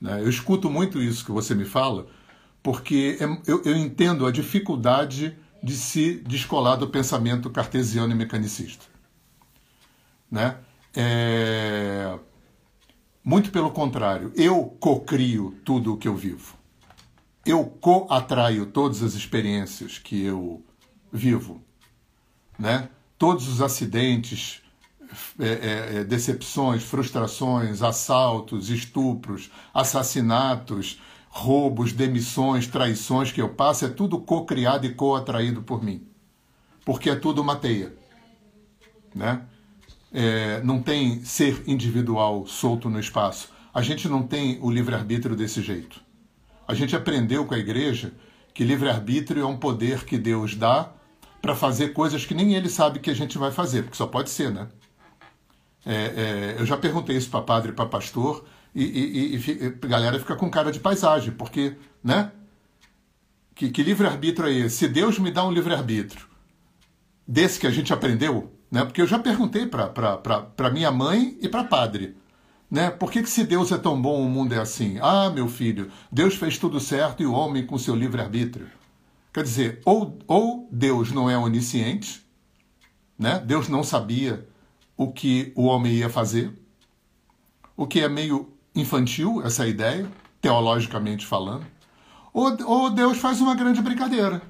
[0.00, 0.20] Né?
[0.20, 2.06] Eu escuto muito isso que você me fala,
[2.62, 8.84] porque é, eu, eu entendo a dificuldade de se descolar do pensamento cartesiano e mecanicista.
[10.30, 10.58] Né?
[10.94, 12.18] É...
[13.24, 16.54] Muito pelo contrário, eu cocrio tudo o que eu vivo.
[17.46, 20.62] Eu co-atraio todas as experiências que eu
[21.10, 21.62] vivo.
[22.58, 22.90] Né?
[23.16, 24.62] Todos os acidentes,
[25.38, 31.00] é, é, é decepções, frustrações, assaltos, estupros, assassinatos,
[31.36, 36.06] roubos, demissões, traições que eu passo, é tudo co-criado e co-atraído por mim.
[36.84, 37.92] Porque é tudo uma teia.
[39.14, 39.44] Né?
[40.14, 43.48] é, não tem ser individual solto no espaço.
[43.74, 46.00] A gente não tem o livre-arbítrio desse jeito.
[46.68, 48.12] A gente aprendeu com a igreja
[48.54, 50.92] que livre-arbítrio é um poder que Deus dá
[51.42, 54.30] para fazer coisas que nem ele sabe que a gente vai fazer, porque só pode
[54.30, 54.68] ser, né?
[55.84, 59.88] É, é, eu já perguntei isso para padre e para pastor, e, e, e, e,
[59.88, 62.32] galera fica com cara de paisagem, porque, né?
[63.54, 64.76] Que, que livre-arbítrio é esse?
[64.76, 66.26] Se Deus me dá um livre-arbítrio,
[67.26, 68.84] desse que a gente aprendeu, né?
[68.84, 72.16] Porque eu já perguntei para minha mãe e para padre,
[72.68, 72.90] né?
[72.90, 74.98] Por que, que se Deus é tão bom, o mundo é assim?
[75.00, 78.68] Ah, meu filho, Deus fez tudo certo e o homem com seu livre-arbítrio.
[79.32, 82.24] Quer dizer, ou, ou Deus não é onisciente,
[83.16, 83.38] né?
[83.38, 84.48] Deus não sabia
[84.96, 86.52] o que o homem ia fazer,
[87.76, 90.10] o que é meio infantil essa ideia,
[90.40, 91.66] teologicamente falando,
[92.32, 94.42] ou, ou Deus faz uma grande brincadeira.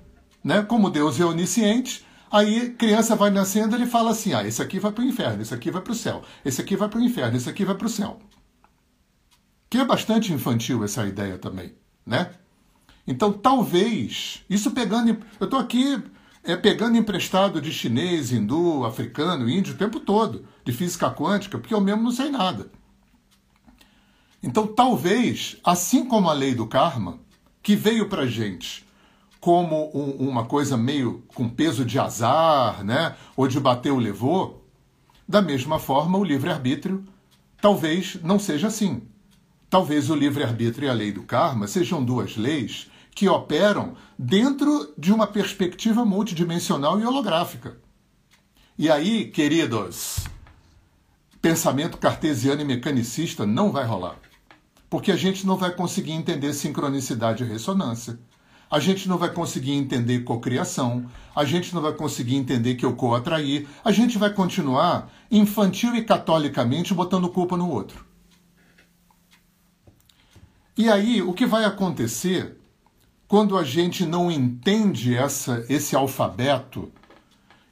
[0.43, 0.63] Né?
[0.63, 4.93] Como Deus é onisciente, aí criança vai nascendo ele fala assim: ah, esse aqui vai
[4.93, 7.37] para o inferno, esse aqui vai para o céu, esse aqui vai para o inferno,
[7.37, 8.21] esse aqui vai para o céu.
[9.69, 11.75] Que é bastante infantil essa ideia também,
[12.07, 12.31] né?
[13.07, 15.19] Então talvez, isso pegando.
[15.39, 16.03] Eu estou aqui
[16.43, 21.75] é, pegando emprestado de chinês, hindu, africano, índio o tempo todo, de física quântica, porque
[21.75, 22.71] eu mesmo não sei nada.
[24.47, 27.19] Então, talvez, assim como a lei do karma,
[27.63, 28.85] que veio para gente
[29.41, 34.69] como um, uma coisa meio com peso de azar, né, ou de bater o levou,
[35.27, 37.03] da mesma forma o livre-arbítrio
[37.59, 39.05] talvez não seja assim.
[39.71, 45.11] Talvez o livre-arbítrio e a lei do karma sejam duas leis que operam dentro de
[45.11, 47.79] uma perspectiva multidimensional e holográfica.
[48.77, 50.19] E aí, queridos,
[51.41, 54.19] pensamento cartesiano e mecanicista não vai rolar
[54.95, 58.17] porque a gente não vai conseguir entender sincronicidade e ressonância.
[58.71, 62.95] A gente não vai conseguir entender cocriação, a gente não vai conseguir entender que eu
[62.95, 68.07] co-atrair, a gente vai continuar infantil e catolicamente botando culpa no outro.
[70.79, 72.57] E aí, o que vai acontecer
[73.27, 76.93] quando a gente não entende essa, esse alfabeto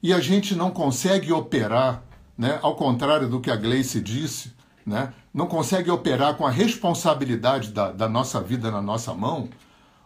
[0.03, 2.03] e a gente não consegue operar,
[2.37, 4.53] né, ao contrário do que a Gleice disse,
[4.85, 9.49] né, não consegue operar com a responsabilidade da, da nossa vida na nossa mão,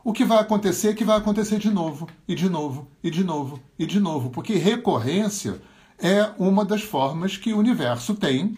[0.05, 3.25] o que vai acontecer é que vai acontecer de novo, e de novo, e de
[3.25, 5.61] novo, e de novo, porque recorrência
[5.99, 8.57] é uma das formas que o universo tem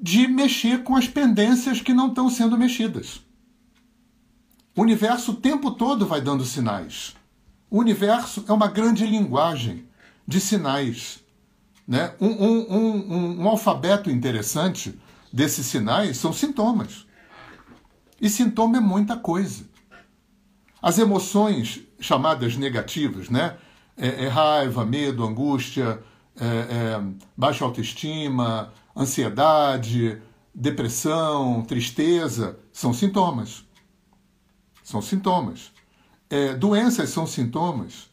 [0.00, 3.20] de mexer com as pendências que não estão sendo mexidas.
[4.76, 7.16] O universo o tempo todo vai dando sinais.
[7.68, 9.84] O universo é uma grande linguagem
[10.26, 11.22] de sinais.
[11.88, 12.14] Né?
[12.20, 15.00] Um, um, um, um alfabeto interessante
[15.32, 17.06] desses sinais são sintomas.
[18.20, 19.64] E sintoma é muita coisa.
[20.82, 23.56] As emoções chamadas negativas, né?
[23.96, 26.02] É, é raiva, medo, angústia,
[26.38, 27.02] é, é,
[27.34, 30.20] baixa autoestima, ansiedade,
[30.54, 33.64] depressão, tristeza, são sintomas.
[34.84, 35.72] São sintomas.
[36.28, 38.10] É, doenças são sintomas.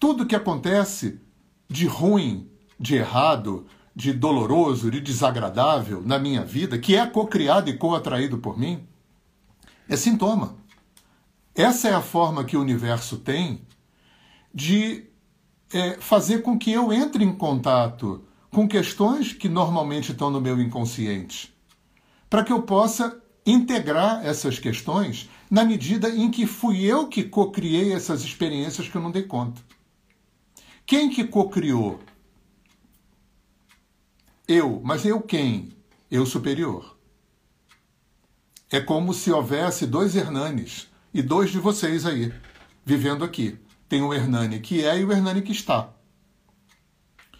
[0.00, 1.20] Tudo que acontece
[1.68, 2.51] de ruim
[2.82, 3.64] de errado,
[3.94, 8.84] de doloroso, de desagradável na minha vida, que é co-criado e co-atraído por mim,
[9.88, 10.56] é sintoma.
[11.54, 13.62] Essa é a forma que o universo tem
[14.52, 15.04] de
[15.72, 20.60] é, fazer com que eu entre em contato com questões que normalmente estão no meu
[20.60, 21.54] inconsciente,
[22.28, 23.16] para que eu possa
[23.46, 29.02] integrar essas questões na medida em que fui eu que co-criei essas experiências que eu
[29.02, 29.62] não dei conta.
[30.84, 32.00] Quem que co-criou?
[34.52, 35.70] Eu, mas eu quem?
[36.10, 36.98] Eu superior.
[38.70, 42.30] É como se houvesse dois Hernanes e dois de vocês aí,
[42.84, 43.58] vivendo aqui.
[43.88, 45.94] Tem o Hernani que é e o Hernani que está.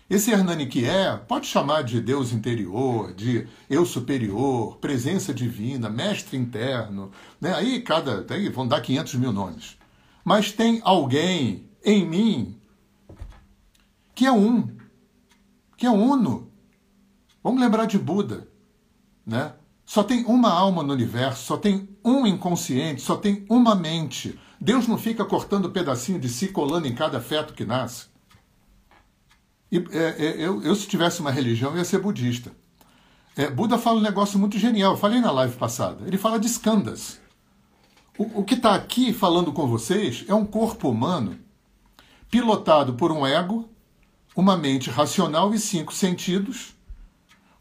[0.09, 6.39] Esse Hernani que é, pode chamar de Deus interior, de eu superior, presença divina, mestre
[6.39, 7.53] interno, né?
[7.55, 9.77] aí cada, aí vão dar 500 mil nomes.
[10.25, 12.59] Mas tem alguém em mim
[14.15, 14.75] que é um,
[15.77, 16.52] que é uno,
[17.43, 18.49] Vamos lembrar de Buda,
[19.27, 19.55] né?
[19.85, 24.39] Só tem uma alma no universo, só tem um inconsciente, só tem uma mente.
[24.61, 28.07] Deus não fica cortando pedacinho de si, colando em cada feto que nasce.
[29.71, 32.53] E, é, é, eu, eu, se tivesse uma religião, ia ser budista.
[33.37, 36.07] É, Buda fala um negócio muito genial, eu falei na live passada.
[36.07, 37.21] Ele fala de skandhas.
[38.17, 41.39] O, o que está aqui falando com vocês é um corpo humano
[42.31, 43.69] pilotado por um ego,
[44.37, 46.75] uma mente racional e cinco sentidos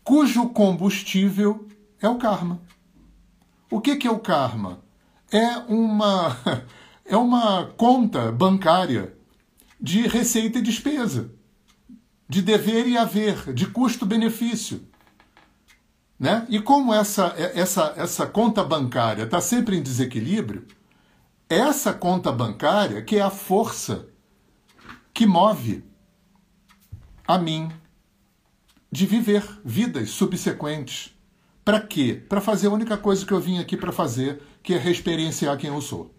[0.03, 1.67] cujo combustível
[2.01, 2.61] é o karma.
[3.69, 4.83] O que, que é o karma?
[5.31, 6.37] É uma,
[7.05, 9.15] é uma conta bancária
[9.79, 11.31] de receita e despesa,
[12.27, 14.87] de dever e haver, de custo-benefício.
[16.19, 16.45] Né?
[16.49, 20.67] E como essa, essa, essa conta bancária está sempre em desequilíbrio,
[21.49, 24.07] essa conta bancária que é a força
[25.13, 25.83] que move
[27.27, 27.69] a mim
[28.91, 31.15] de viver vidas subsequentes.
[31.63, 32.21] Para quê?
[32.27, 35.69] Para fazer a única coisa que eu vim aqui para fazer, que é reexperienciar quem
[35.69, 36.13] eu sou.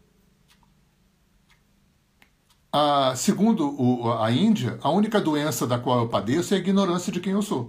[2.73, 7.13] Ah, segundo o, a Índia, a única doença da qual eu padeço é a ignorância
[7.13, 7.69] de quem eu sou.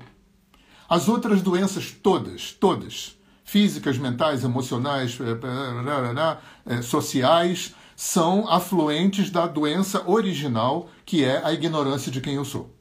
[0.88, 10.10] As outras doenças todas, todas, físicas, mentais, emocionais, eh, eh, sociais, são afluentes da doença
[10.10, 12.73] original, que é a ignorância de quem eu sou.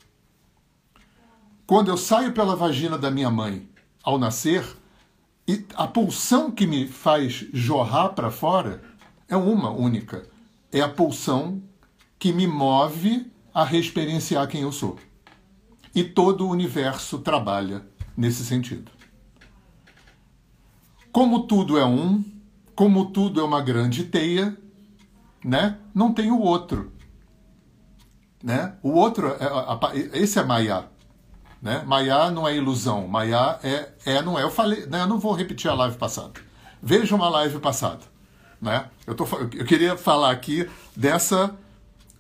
[1.67, 3.69] Quando eu saio pela vagina da minha mãe
[4.03, 4.65] ao nascer,
[5.75, 8.83] a pulsão que me faz jorrar para fora
[9.29, 10.29] é uma única.
[10.71, 11.63] É a pulsão
[12.19, 14.99] que me move a reexperienciar quem eu sou.
[15.95, 17.85] E todo o universo trabalha
[18.17, 18.91] nesse sentido.
[21.11, 22.25] Como tudo é um,
[22.75, 24.57] como tudo é uma grande teia,
[25.45, 25.79] né?
[25.95, 26.93] Não tem o outro,
[28.43, 28.77] né?
[28.83, 30.89] O outro, é, esse é Maya,
[31.63, 31.85] né?
[31.87, 34.43] Maya não é ilusão, Maya é, é não é.
[34.43, 35.03] Eu falei, né?
[35.03, 36.33] Eu não vou repetir a live passada.
[36.83, 38.01] Veja uma live passada,
[38.61, 38.87] né?
[39.07, 41.57] Eu, tô, eu queria falar aqui dessa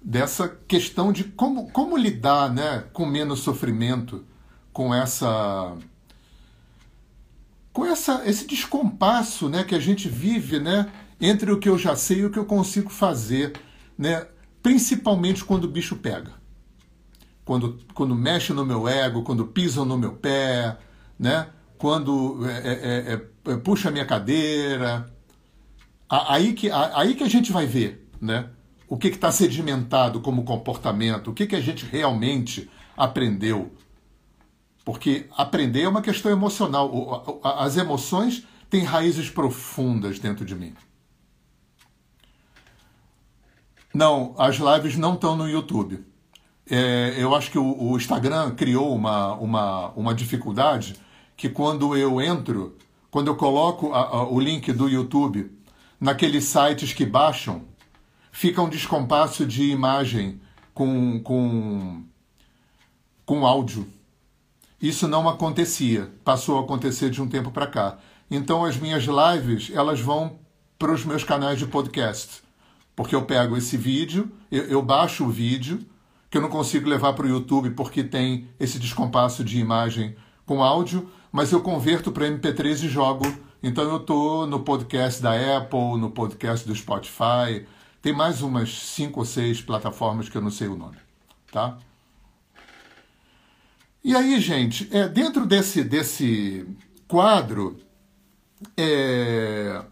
[0.00, 4.24] dessa questão de como, como lidar, né, com menos sofrimento,
[4.72, 5.76] com essa
[7.72, 11.94] com essa esse descompasso, né, que a gente vive, né, entre o que eu já
[11.94, 13.52] sei e o que eu consigo fazer,
[13.96, 14.26] né?
[14.60, 16.41] Principalmente quando o bicho pega.
[17.52, 20.78] Quando, quando mexe no meu ego, quando pisam no meu pé,
[21.18, 21.48] né?
[21.76, 25.12] Quando é, é, é, é puxa a minha cadeira.
[26.08, 28.48] Aí que, aí que a gente vai ver, né?
[28.88, 33.70] O que está sedimentado como comportamento, o que, que a gente realmente aprendeu.
[34.82, 37.38] Porque aprender é uma questão emocional.
[37.44, 40.72] As emoções têm raízes profundas dentro de mim.
[43.92, 46.11] Não, as lives não estão no YouTube.
[46.68, 50.94] É, eu acho que o, o, Instagram criou uma, uma, uma dificuldade
[51.36, 52.76] que quando eu entro,
[53.10, 55.50] quando eu coloco a, a, o link do YouTube
[56.00, 57.62] naqueles sites que baixam,
[58.30, 60.40] fica um descompasso de imagem
[60.72, 62.04] com, com,
[63.26, 63.88] com áudio.
[64.80, 67.98] Isso não acontecia, passou a acontecer de um tempo para cá.
[68.30, 70.38] Então as minhas lives elas vão
[70.78, 72.42] para os meus canais de podcast.
[72.96, 75.86] Porque eu pego esse vídeo, eu, eu baixo o vídeo,
[76.32, 80.16] que eu não consigo levar para o YouTube porque tem esse descompasso de imagem
[80.46, 83.26] com áudio, mas eu converto para MP3 e jogo.
[83.62, 87.66] Então eu estou no podcast da Apple, no podcast do Spotify.
[88.00, 90.96] Tem mais umas cinco ou seis plataformas que eu não sei o nome,
[91.52, 91.76] tá?
[94.02, 96.66] E aí, gente, é, dentro desse, desse
[97.06, 97.78] quadro,
[98.74, 99.82] é,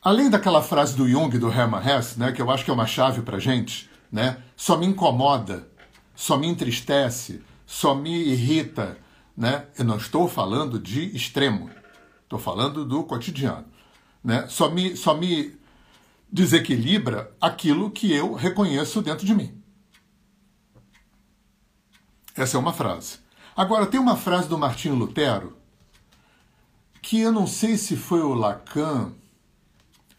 [0.00, 2.86] Além daquela frase do Jung, do Hermann Hesse, né, que eu acho que é uma
[2.86, 5.68] chave para gente, né, só me incomoda,
[6.14, 8.98] só me entristece, só me irrita.
[9.36, 9.66] Né?
[9.78, 11.70] Eu não estou falando de extremo,
[12.22, 13.66] estou falando do cotidiano.
[14.24, 14.46] Né?
[14.48, 15.56] Só, me, só me
[16.30, 19.62] desequilibra aquilo que eu reconheço dentro de mim.
[22.34, 23.18] Essa é uma frase.
[23.56, 25.56] Agora, tem uma frase do Martinho Lutero
[27.00, 29.12] que eu não sei se foi o Lacan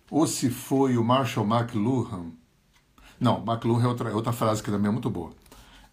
[0.09, 2.31] ou se foi o Marshall McLuhan.
[3.19, 5.31] Não, McLuhan é outra, é outra frase que também é muito boa.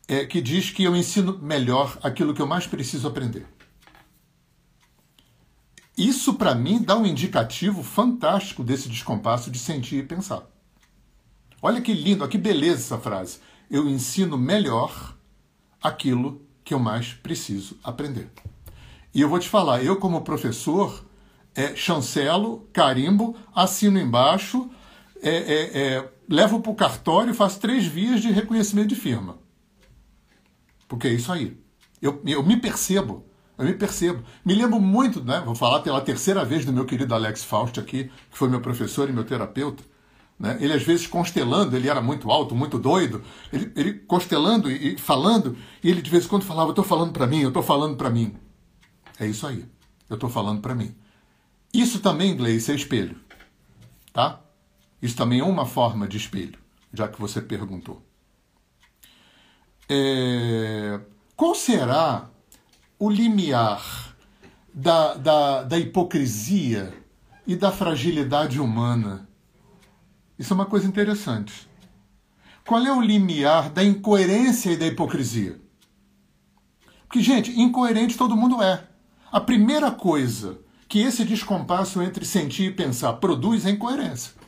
[0.07, 3.47] É, que diz que eu ensino melhor aquilo que eu mais preciso aprender.
[5.97, 10.43] Isso, para mim, dá um indicativo fantástico desse descompasso de sentir e pensar.
[11.63, 13.39] Olha que lindo, que beleza essa frase.
[13.71, 15.17] Eu ensino melhor
[15.81, 18.31] aquilo que eu mais preciso aprender.
[19.15, 21.05] E eu vou te falar, eu como professor,
[21.55, 24.69] é, chancelo, carimbo, assino embaixo,
[25.23, 29.39] é, é, é levo para o cartório e faço três vias de reconhecimento de firma.
[30.89, 31.57] Porque é isso aí.
[32.01, 33.25] Eu, eu me percebo.
[33.57, 34.23] Eu me percebo.
[34.45, 35.43] Me lembro muito, né?
[35.45, 39.09] Vou falar pela terceira vez do meu querido Alex Faust aqui, que foi meu professor
[39.09, 39.83] e meu terapeuta.
[40.39, 40.59] Né?
[40.61, 43.23] Ele às vezes constelando, ele era muito alto, muito doido,
[43.53, 46.85] ele, ele constelando e, e falando, e ele de vez em quando falava: Eu estou
[46.85, 48.35] falando para mim, eu estou falando para mim.
[49.19, 49.65] É isso aí.
[50.11, 50.95] Eu estou falando para mim.
[51.73, 53.17] Isso também, Gleice, é espelho.
[54.13, 54.41] Tá?
[55.05, 56.59] Isso também é uma forma de espelho,
[56.91, 58.03] já que você perguntou.
[59.87, 60.99] É...
[61.37, 62.31] Qual será
[62.99, 64.17] o limiar
[64.73, 66.95] da, da, da hipocrisia
[67.47, 69.29] e da fragilidade humana?
[70.39, 71.69] Isso é uma coisa interessante.
[72.67, 75.61] Qual é o limiar da incoerência e da hipocrisia?
[77.07, 78.83] Porque, gente, incoerente todo mundo é.
[79.31, 84.44] A primeira coisa que esse descompasso entre sentir e pensar produz é incoerência.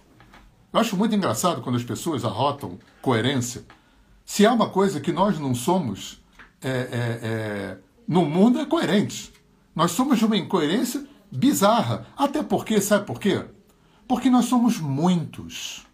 [0.72, 3.64] Eu acho muito engraçado quando as pessoas arrotam coerência.
[4.24, 6.20] Se há uma coisa que nós não somos
[6.60, 9.32] é, é, é, no mundo, é coerente.
[9.74, 12.06] Nós somos de uma incoerência bizarra.
[12.16, 13.44] Até porque, sabe por quê?
[14.08, 15.86] Porque nós somos muitos.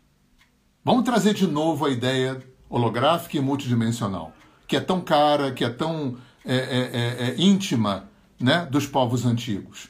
[0.85, 4.33] Vamos trazer de novo a ideia holográfica e multidimensional,
[4.67, 8.09] que é tão cara, que é tão é, é, é, íntima
[8.41, 9.89] né, dos povos antigos.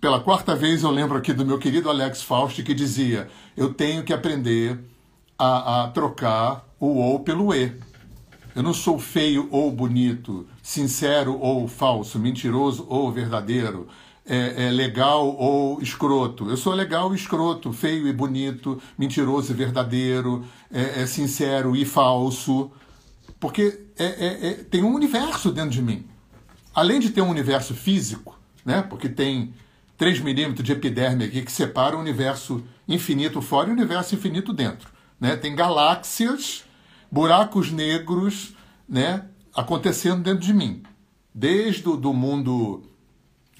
[0.00, 4.02] Pela quarta vez eu lembro aqui do meu querido Alex Faust que dizia: eu tenho
[4.02, 4.80] que aprender
[5.38, 7.74] a, a trocar o ou pelo e.
[8.56, 13.88] Eu não sou feio ou bonito, sincero ou falso, mentiroso ou verdadeiro,
[14.24, 16.48] é, é, legal ou escroto.
[16.48, 21.84] Eu sou legal e escroto, feio e bonito, mentiroso e verdadeiro, é, é sincero e
[21.84, 22.70] falso.
[23.38, 26.06] Porque é, é, é, tem um universo dentro de mim.
[26.74, 28.80] Além de ter um universo físico, né?
[28.80, 29.52] porque tem
[30.00, 34.50] 3 milímetros de epiderme aqui que separa o universo infinito fora e o universo infinito
[34.50, 34.88] dentro.
[35.20, 35.36] Né?
[35.36, 36.64] Tem galáxias,
[37.12, 38.54] buracos negros
[38.88, 40.82] né, acontecendo dentro de mim.
[41.34, 42.82] Desde o do mundo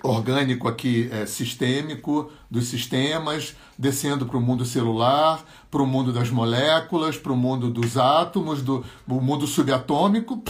[0.03, 6.31] orgânico aqui é, sistêmico, dos sistemas, descendo para o mundo celular, para o mundo das
[6.31, 10.43] moléculas, para o mundo dos átomos, do, do mundo subatômico,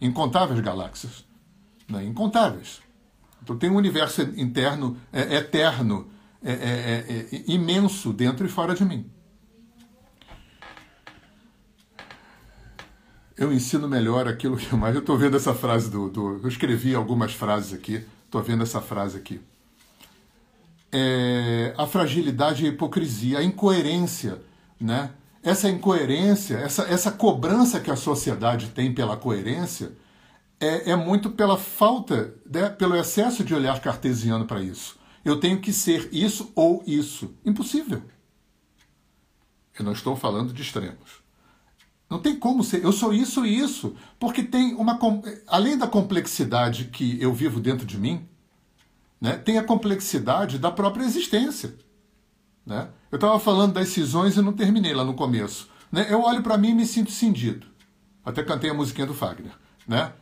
[0.00, 1.24] incontáveis galáxias.
[1.88, 2.06] Né?
[2.06, 2.82] Incontáveis.
[3.42, 6.08] Então tem um universo interno é, eterno,
[6.42, 9.10] é, é, é, é, imenso dentro e fora de mim.
[13.36, 14.94] Eu ensino melhor aquilo que mais.
[14.94, 18.04] Eu estou vendo essa frase do, do, Eu escrevi algumas frases aqui.
[18.24, 19.40] Estou vendo essa frase aqui.
[20.92, 24.40] É, a fragilidade e a hipocrisia, a incoerência,
[24.80, 25.10] né?
[25.42, 29.90] Essa incoerência, essa, essa cobrança que a sociedade tem pela coerência,
[30.62, 34.96] é, é muito pela falta, né, pelo excesso de olhar cartesiano para isso.
[35.24, 37.34] Eu tenho que ser isso ou isso.
[37.44, 38.00] Impossível.
[39.76, 41.22] Eu não estou falando de extremos.
[42.08, 42.84] Não tem como ser.
[42.84, 43.96] Eu sou isso e isso.
[44.20, 44.98] Porque tem uma.
[45.48, 48.28] Além da complexidade que eu vivo dentro de mim,
[49.20, 51.74] né, tem a complexidade da própria existência.
[52.64, 52.88] Né?
[53.10, 55.68] Eu estava falando das cisões e não terminei lá no começo.
[55.90, 56.06] Né?
[56.08, 57.66] Eu olho para mim e me sinto cindido.
[58.24, 59.52] Até cantei a musiquinha do Fagner.
[59.88, 60.12] Né?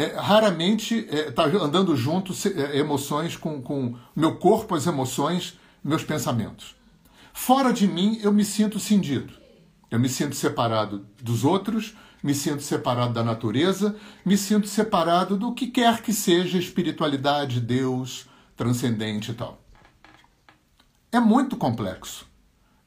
[0.00, 5.58] É, raramente está é, tá andando junto é, emoções com, com meu corpo, as emoções,
[5.84, 6.74] meus pensamentos.
[7.34, 9.34] Fora de mim, eu me sinto cindido.
[9.90, 13.94] Eu me sinto separado dos outros, me sinto separado da natureza,
[14.24, 18.26] me sinto separado do que quer que seja espiritualidade, Deus,
[18.56, 19.60] transcendente e tal.
[21.12, 22.26] É muito complexo.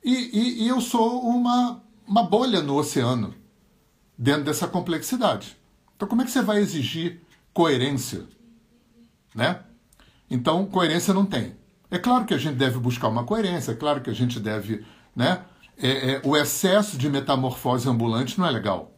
[0.03, 3.35] E, e, e eu sou uma, uma bolha no oceano
[4.17, 5.57] dentro dessa complexidade.
[6.03, 7.21] Então, como é que você vai exigir
[7.53, 8.25] coerência?
[9.33, 9.61] Né?
[10.29, 11.55] Então, coerência não tem.
[11.89, 14.85] É claro que a gente deve buscar uma coerência, é claro que a gente deve.
[15.15, 15.39] Né?
[15.77, 18.91] É, é, o excesso de metamorfose ambulante não é legal.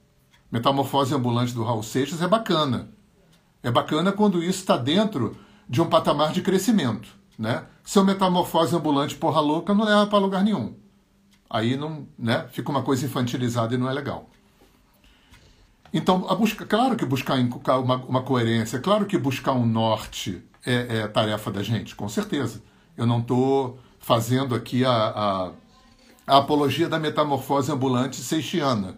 [0.51, 2.89] Metamorfose ambulante do Raul Seixas é bacana.
[3.61, 5.37] É bacana quando isso está dentro
[5.69, 7.09] de um patamar de crescimento.
[7.37, 7.65] Né?
[7.83, 10.73] Seu metamorfose ambulante porra louca não leva para lugar nenhum.
[11.47, 14.31] Aí não, né, fica uma coisa infantilizada e não é legal.
[15.95, 17.35] Então, a busca, claro que buscar
[17.79, 22.61] uma, uma coerência, claro que buscar um norte é, é tarefa da gente, com certeza.
[22.97, 25.51] Eu não estou fazendo aqui a, a,
[26.27, 28.97] a, apologia da metamorfose ambulante seixiana,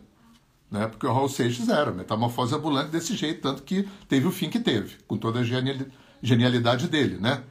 [0.71, 0.87] né?
[0.87, 4.59] porque o Raul Seixas era metamorfose ambulante desse jeito, tanto que teve o fim que
[4.59, 5.43] teve, com toda a
[6.23, 7.43] genialidade dele, né?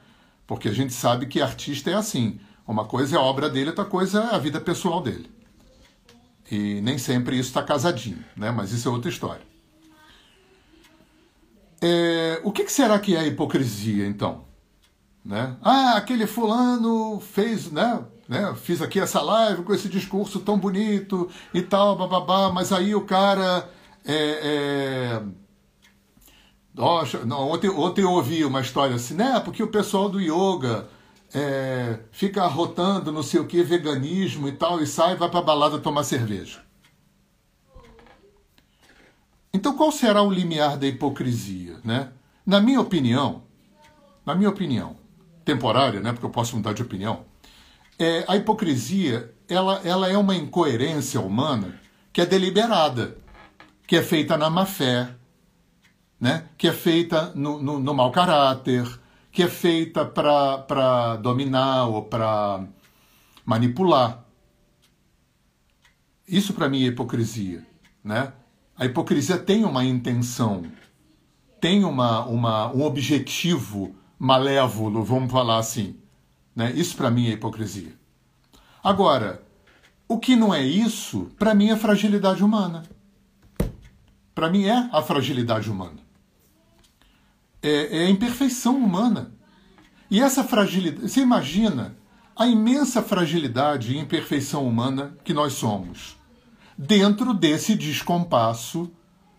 [0.45, 2.41] Porque a gente sabe que artista é assim.
[2.67, 5.31] Uma coisa é a obra dele, outra coisa é a vida pessoal dele.
[6.51, 8.51] E nem sempre isso está casadinho, né?
[8.51, 9.43] mas isso é outra história.
[11.81, 14.45] É, o que, que, será que é hipocrisia, então?
[15.25, 15.57] Né?
[15.61, 18.55] Ah, aquele fulano fez, né, né?
[18.57, 23.03] Fiz aqui essa live com esse discurso tão bonito e tal, bababá, mas aí o
[23.03, 23.69] cara.
[24.05, 25.23] É, é...
[27.25, 29.41] não, ontem, ontem eu ouvi uma história assim, né?
[29.41, 30.89] Porque o pessoal do yoga
[31.37, 35.43] é, fica arrotando não sei o que, veganismo e tal, e sai e vai para
[35.43, 36.63] balada tomar cerveja.
[39.53, 41.79] Então qual será o limiar da hipocrisia?
[41.85, 42.11] Né?
[42.47, 43.43] Na minha opinião,
[44.25, 44.97] na minha opinião,
[45.45, 47.27] temporária, né, porque eu posso mudar de opinião,
[47.99, 51.79] é, a hipocrisia ela, ela é uma incoerência humana
[52.15, 53.15] que é deliberada,
[53.87, 55.11] que é feita na má fé,
[56.19, 58.87] né, que é feita no, no, no mau caráter,
[59.37, 62.65] que é feita para dominar ou para
[63.45, 64.25] manipular.
[66.27, 67.63] Isso para mim é hipocrisia,
[68.03, 68.33] né?
[68.75, 70.65] A hipocrisia tem uma intenção,
[71.61, 76.01] tem uma, uma, um objetivo malévolo, vamos falar assim.
[76.55, 76.73] Né?
[76.73, 77.93] Isso para mim é hipocrisia.
[78.83, 79.45] Agora,
[80.09, 82.85] O que não é isso, para mim, é fragilidade humana.
[84.35, 86.06] Para mim, é a fragilidade humana.
[87.63, 89.33] É, é a imperfeição humana.
[90.11, 91.09] E essa fragilidade.
[91.09, 91.97] Você imagina
[92.37, 96.17] a imensa fragilidade e imperfeição humana que nós somos,
[96.77, 98.91] dentro desse descompasso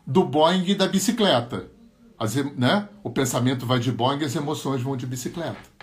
[0.06, 1.70] do Boeing e da bicicleta.
[2.18, 2.90] As, né?
[3.04, 5.78] O pensamento vai de Boeing, as emoções vão de bicicleta.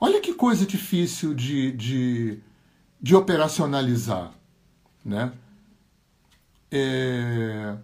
[0.00, 2.38] Olha que coisa difícil de, de,
[3.00, 4.32] de operacionalizar.
[5.04, 5.32] Né?
[6.70, 7.76] É...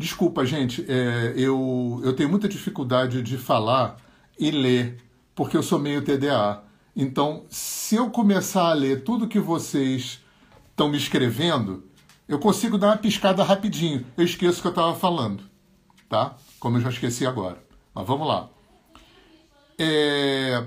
[0.00, 3.98] Desculpa, gente, é, eu, eu tenho muita dificuldade de falar
[4.38, 4.96] e ler,
[5.34, 6.62] porque eu sou meio TDA.
[6.96, 10.24] Então, se eu começar a ler tudo que vocês
[10.70, 11.84] estão me escrevendo,
[12.26, 14.06] eu consigo dar uma piscada rapidinho.
[14.16, 15.42] Eu esqueço o que eu estava falando,
[16.08, 16.34] tá?
[16.58, 17.62] Como eu já esqueci agora.
[17.94, 18.48] Mas vamos lá.
[19.78, 20.64] É...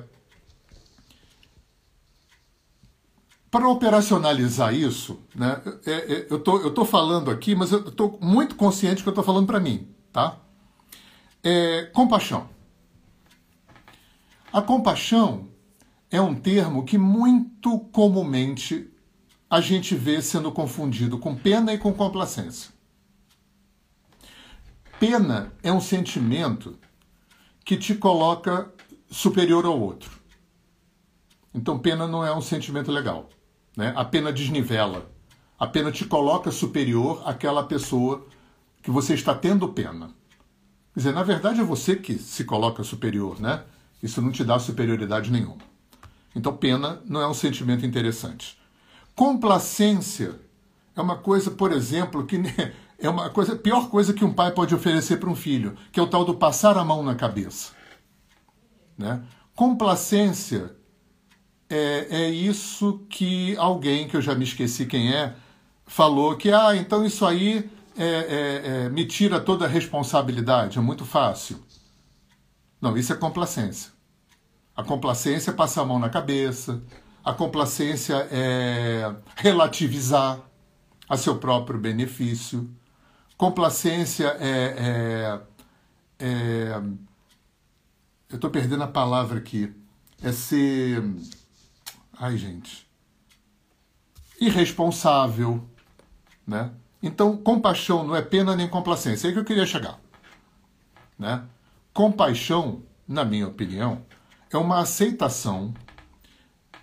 [3.54, 8.56] Para operacionalizar isso, né, é, é, eu tô, estou falando aqui, mas eu estou muito
[8.56, 10.40] consciente que eu estou falando para mim, tá?
[11.44, 12.50] É, compaixão.
[14.52, 15.50] A compaixão
[16.10, 18.92] é um termo que muito comumente
[19.48, 22.72] a gente vê sendo confundido com pena e com complacência.
[25.00, 26.80] Pena é um sentimento
[27.64, 28.74] que te coloca
[29.12, 30.10] superior ao outro.
[31.54, 33.30] Então, pena não é um sentimento legal.
[33.76, 33.94] Né?
[33.96, 35.12] A pena desnivela.
[35.58, 38.28] A pena te coloca superior àquela pessoa
[38.82, 40.08] que você está tendo pena.
[40.94, 43.64] Quer dizer, na verdade é você que se coloca superior, né?
[44.02, 45.74] Isso não te dá superioridade nenhuma.
[46.36, 48.60] Então, pena não é um sentimento interessante.
[49.16, 50.40] Complacência
[50.96, 52.42] é uma coisa, por exemplo, que
[53.00, 56.04] é uma coisa, pior coisa que um pai pode oferecer para um filho, que é
[56.04, 57.72] o tal do passar a mão na cabeça.
[58.98, 59.24] Né?
[59.56, 60.76] Complacência
[61.70, 65.34] é, é isso que alguém, que eu já me esqueci quem é,
[65.86, 70.82] falou que, ah, então isso aí é, é, é, me tira toda a responsabilidade, é
[70.82, 71.64] muito fácil.
[72.82, 73.92] Não, isso é complacência.
[74.76, 76.84] A complacência é passar a mão na cabeça,
[77.24, 80.40] a complacência é relativizar
[81.08, 82.70] a seu próprio benefício.
[83.38, 85.40] Complacência é.
[86.20, 86.82] é, é
[88.30, 89.72] eu estou perdendo a palavra aqui.
[90.22, 91.04] É ser.
[92.18, 92.88] Ai, gente.
[94.40, 95.68] Irresponsável.
[96.46, 96.72] Né?
[97.02, 99.28] Então, compaixão não é pena nem complacência.
[99.28, 100.00] É aí que eu queria chegar.
[101.18, 101.44] Né?
[101.94, 104.06] Compaixão, na minha opinião,
[104.52, 105.74] é uma aceitação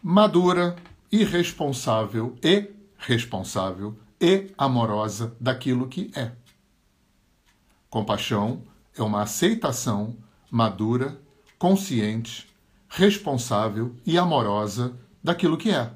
[0.02, 0.76] madura,
[1.10, 6.32] irresponsável e responsável e amorosa daquilo que é.
[7.88, 8.62] Compaixão
[8.96, 10.16] é uma aceitação
[10.50, 11.20] madura,
[11.58, 12.48] consciente,
[12.88, 15.90] responsável e amorosa daquilo que é.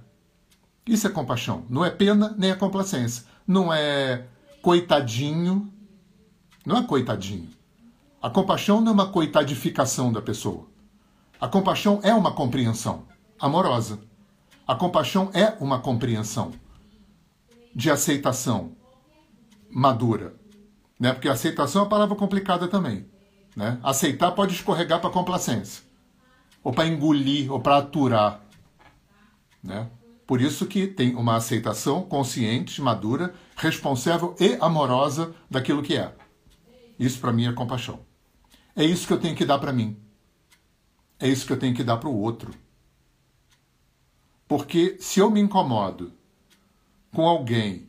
[0.86, 1.64] Isso é compaixão.
[1.68, 3.24] Não é pena nem é complacência.
[3.46, 4.26] Não é
[4.62, 5.72] coitadinho.
[6.64, 7.48] Não é coitadinho.
[8.20, 10.66] A compaixão não é uma coitadificação da pessoa.
[11.40, 13.04] A compaixão é uma compreensão
[13.38, 13.98] amorosa.
[14.66, 16.52] A compaixão é uma compreensão
[17.74, 18.72] de aceitação
[19.70, 20.34] madura.
[20.98, 21.12] Né?
[21.12, 23.06] Porque aceitação é uma palavra complicada também.
[23.54, 23.78] Né?
[23.82, 25.84] Aceitar pode escorregar para complacência,
[26.62, 28.40] ou para engolir, ou para aturar.
[29.64, 29.88] Né?
[30.26, 36.14] Por isso que tem uma aceitação consciente, madura, responsável e amorosa daquilo que é.
[36.98, 38.00] Isso para mim é compaixão.
[38.76, 39.96] É isso que eu tenho que dar para mim.
[41.18, 42.52] É isso que eu tenho que dar para o outro.
[44.46, 46.12] Porque se eu me incomodo
[47.12, 47.88] com alguém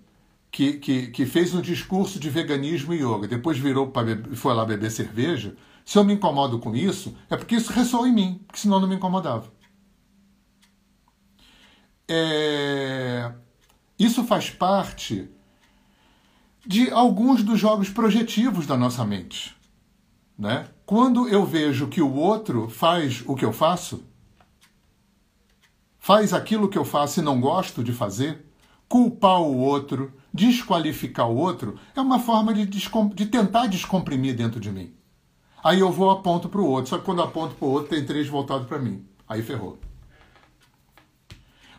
[0.51, 4.63] que, que, que fez um discurso de veganismo e yoga, depois virou para foi lá
[4.63, 8.59] beber cerveja, se eu me incomodo com isso, é porque isso ressoa em mim, porque
[8.59, 9.51] senão não me incomodava.
[12.07, 13.31] É...
[13.97, 15.29] Isso faz parte
[16.65, 19.55] de alguns dos jogos projetivos da nossa mente.
[20.37, 20.67] Né?
[20.85, 24.03] Quando eu vejo que o outro faz o que eu faço,
[25.97, 28.45] faz aquilo que eu faço e não gosto de fazer,
[28.87, 34.71] culpar o outro, desqualificar o outro, é uma forma de, de tentar descomprimir dentro de
[34.71, 34.93] mim.
[35.63, 38.05] Aí eu vou aponto para o outro, só que quando aponto para o outro tem
[38.05, 39.03] três voltados para mim.
[39.27, 39.79] Aí ferrou.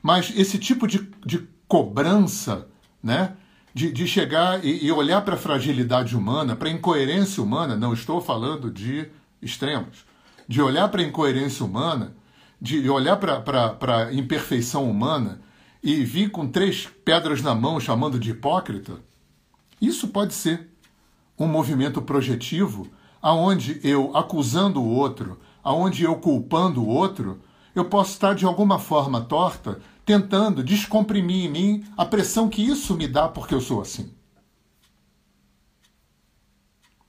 [0.07, 2.69] Mas esse tipo de, de cobrança,
[3.03, 3.35] né?
[3.75, 7.93] De, de chegar e, e olhar para a fragilidade humana, para a incoerência humana, não
[7.93, 9.09] estou falando de
[9.43, 10.07] extremos,
[10.47, 12.15] de olhar para a incoerência humana
[12.61, 15.41] de olhar para a imperfeição humana
[15.83, 18.95] e vir com três pedras na mão chamando de hipócrita,
[19.81, 20.71] isso pode ser
[21.39, 22.89] um movimento projetivo
[23.21, 27.43] aonde eu acusando o outro, aonde eu culpando o outro,
[27.75, 32.95] eu posso estar de alguma forma torta tentando descomprimir em mim a pressão que isso
[32.95, 34.15] me dá porque eu sou assim.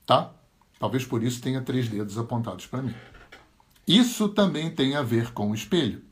[0.04, 0.32] Tá?
[0.80, 2.94] Talvez por isso tenha três dedos apontados para mim.
[3.86, 6.02] Isso também tem a ver com o espelho.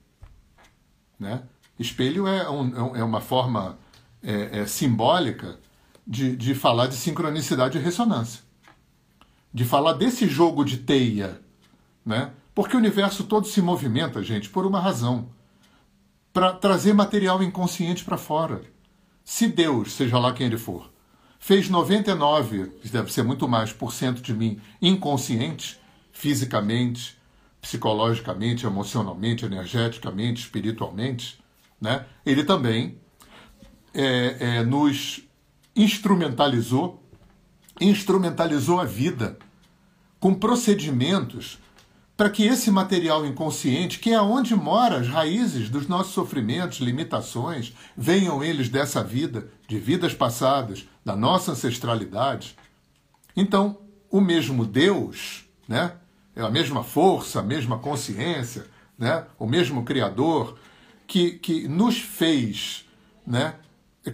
[1.19, 1.43] Né?
[1.77, 3.77] Espelho é, um, é uma forma
[4.23, 5.59] é, é, simbólica
[6.07, 8.43] de, de falar de sincronicidade e ressonância.
[9.53, 11.41] De falar desse jogo de teia.
[12.05, 12.31] Né?
[12.55, 15.35] Porque o universo todo se movimenta, gente, por uma razão.
[16.37, 18.61] Para trazer material inconsciente para fora.
[19.25, 20.93] Se Deus, seja lá quem ele for,
[21.41, 25.81] fez 99, deve ser muito mais, por cento de mim inconsciente,
[26.13, 27.17] fisicamente,
[27.59, 31.39] psicologicamente, emocionalmente, energeticamente, espiritualmente,
[31.81, 32.05] né?
[32.27, 33.01] ele também
[33.95, 35.23] é, é, nos
[35.75, 37.03] instrumentalizou,
[37.81, 39.39] instrumentalizou a vida
[40.21, 41.59] com procedimentos
[42.17, 47.75] para que esse material inconsciente, que é onde moram as raízes dos nossos sofrimentos, limitações,
[47.97, 52.57] venham eles dessa vida, de vidas passadas, da nossa ancestralidade.
[53.37, 53.79] Então,
[54.11, 55.93] o mesmo Deus, né,
[56.35, 58.67] é a mesma força, a mesma consciência,
[58.99, 60.57] né, o mesmo Criador,
[61.07, 62.87] que, que nos fez
[63.27, 63.55] né,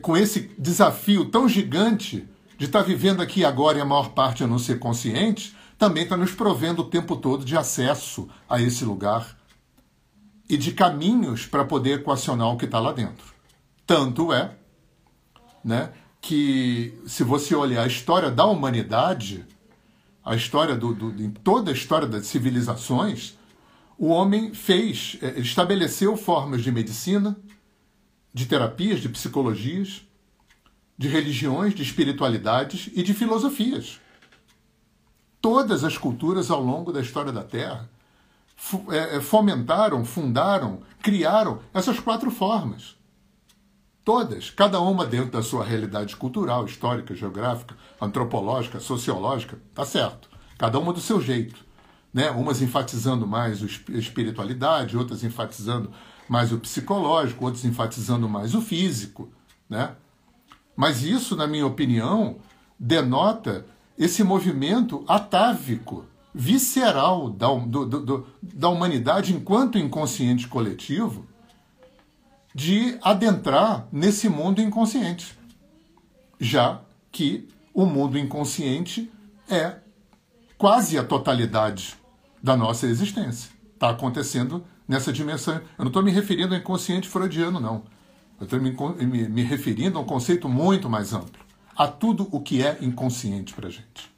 [0.00, 2.28] com esse desafio tão gigante
[2.58, 6.16] de estar vivendo aqui agora e a maior parte a não ser consciente, também está
[6.16, 9.36] nos provendo o tempo todo de acesso a esse lugar
[10.48, 13.34] e de caminhos para poder equacionar o que está lá dentro.
[13.84, 14.54] Tanto é
[15.64, 19.44] né, que, se você olhar a história da humanidade,
[20.24, 23.36] a história do, do, em toda a história das civilizações,
[23.98, 27.36] o homem fez, é, estabeleceu formas de medicina,
[28.32, 30.06] de terapias, de psicologias,
[30.96, 34.00] de religiões, de espiritualidades e de filosofias
[35.42, 37.90] todas as culturas ao longo da história da Terra
[38.90, 42.96] é, é, fomentaram, fundaram, criaram essas quatro formas.
[44.04, 50.30] Todas, cada uma dentro da sua realidade cultural, histórica, geográfica, antropológica, sociológica, tá certo.
[50.56, 51.64] Cada uma do seu jeito.
[52.14, 52.30] Né?
[52.30, 53.66] Umas enfatizando mais a
[53.96, 55.90] espiritualidade, outras enfatizando
[56.28, 59.32] mais o psicológico, outras enfatizando mais o físico.
[59.68, 59.94] Né?
[60.76, 62.38] Mas isso, na minha opinião,
[62.78, 63.66] denota
[64.02, 71.24] esse movimento atávico, visceral da, do, do, da humanidade enquanto inconsciente coletivo,
[72.52, 75.38] de adentrar nesse mundo inconsciente.
[76.40, 76.80] Já
[77.12, 79.08] que o mundo inconsciente
[79.48, 79.76] é
[80.58, 81.94] quase a totalidade
[82.42, 83.50] da nossa existência.
[83.74, 85.54] Está acontecendo nessa dimensão.
[85.54, 87.84] Eu não estou me referindo ao inconsciente freudiano, não.
[88.40, 88.76] Eu estou me,
[89.06, 91.41] me, me referindo a um conceito muito mais amplo
[91.76, 94.12] a tudo o que é inconsciente para a gente.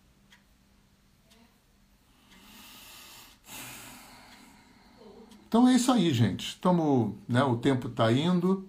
[5.49, 6.59] Então é isso aí, gente.
[6.61, 8.69] Tamo, né, o tempo está indo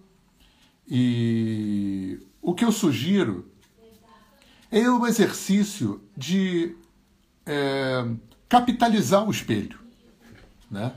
[0.88, 3.51] e o que eu sugiro
[4.71, 6.75] é o exercício de
[7.45, 8.05] é,
[8.47, 9.79] capitalizar o espelho,
[10.69, 10.93] né?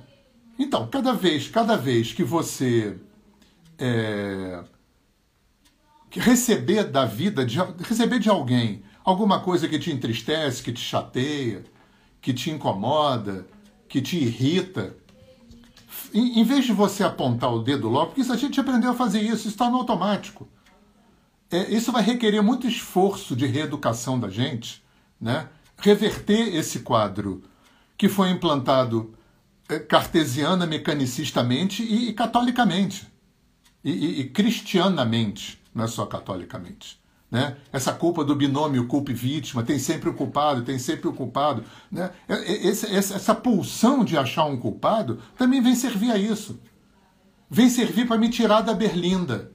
[0.59, 2.99] Então, cada vez, cada vez que você
[3.79, 4.65] é,
[6.13, 11.65] receber da vida, de, receber de alguém alguma coisa que te entristece, que te chateia,
[12.21, 13.47] que te incomoda,
[13.89, 14.95] que te irrita,
[16.13, 18.95] em, em vez de você apontar o dedo logo, porque isso a gente aprendeu a
[18.95, 20.49] fazer isso, isso está no automático.
[21.51, 24.83] É, isso vai requerer muito esforço de reeducação da gente,
[25.21, 25.49] né?
[25.79, 27.43] reverter esse quadro
[27.97, 29.15] que foi implantado
[29.69, 33.07] é, cartesiana, mecanicistamente e, e catolicamente,
[33.83, 37.01] e, e, e cristianamente não é só catolicamente.
[37.31, 37.57] Né?
[37.73, 41.63] Essa culpa do binômio culpa e vítima, tem sempre o culpado, tem sempre o culpado.
[41.91, 42.11] Né?
[42.29, 46.59] Essa pulsão de achar um culpado também vem servir a isso.
[47.49, 49.53] Vem servir para me tirar da berlinda.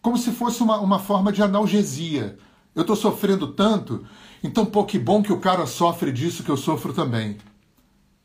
[0.00, 2.38] Como se fosse uma, uma forma de analgesia.
[2.74, 4.06] Eu estou sofrendo tanto,
[4.42, 7.36] então, pô, que bom que o cara sofre disso que eu sofro também.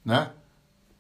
[0.06, 0.30] Né?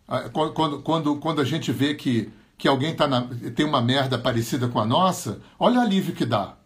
[0.05, 3.22] Ah, quando, quando, quando a gente vê que que alguém tá na,
[3.55, 6.58] tem uma merda parecida com a nossa, olha o alívio que dá.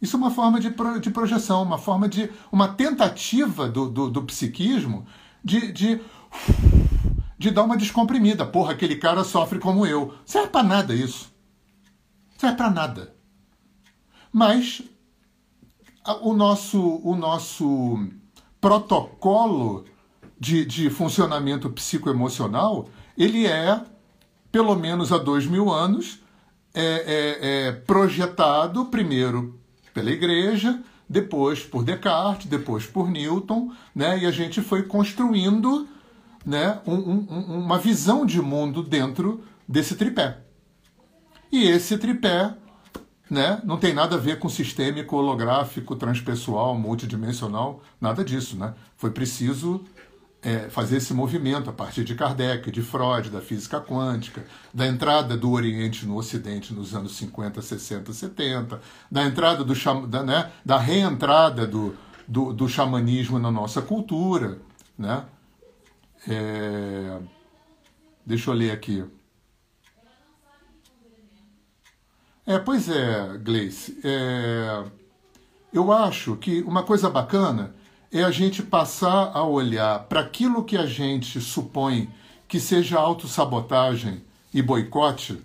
[0.00, 2.30] Isso é uma forma de, pro, de projeção, uma forma de.
[2.52, 5.06] uma tentativa do, do, do psiquismo
[5.44, 6.00] de, de,
[7.36, 8.46] de dar uma descomprimida.
[8.46, 10.14] Porra, aquele cara sofre como eu.
[10.24, 11.32] Serve para nada isso.
[12.36, 13.14] Serve para nada.
[14.32, 14.82] Mas
[16.22, 18.08] o nosso, o nosso
[18.60, 19.84] protocolo
[20.38, 23.82] de, de funcionamento psicoemocional ele é
[24.50, 26.20] pelo menos há dois mil anos,
[26.74, 29.58] é, é, é projetado primeiro
[29.92, 34.18] pela igreja, depois por Descartes, depois por Newton, né?
[34.18, 35.88] e a gente foi construindo
[36.44, 40.38] né, um, um, uma visão de mundo dentro desse tripé.
[41.50, 42.54] E esse tripé
[43.30, 48.56] né, não tem nada a ver com sistêmico, holográfico, transpessoal, multidimensional, nada disso.
[48.56, 48.74] Né?
[48.96, 49.84] Foi preciso
[50.40, 55.36] é, fazer esse movimento a partir de Kardec, de Freud, da física quântica, da entrada
[55.36, 58.80] do Oriente no Ocidente nos anos 50, 60, 70,
[59.10, 59.74] da entrada do
[60.06, 64.58] da, né, da reentrada do, do, do xamanismo na nossa cultura.
[64.96, 65.24] Né?
[66.28, 67.18] É,
[68.24, 69.04] deixa eu ler aqui.
[72.46, 74.00] É, pois é, Gleice.
[74.04, 74.84] É,
[75.72, 77.74] eu acho que uma coisa bacana
[78.10, 82.10] é a gente passar a olhar para aquilo que a gente supõe
[82.46, 85.42] que seja autossabotagem e boicote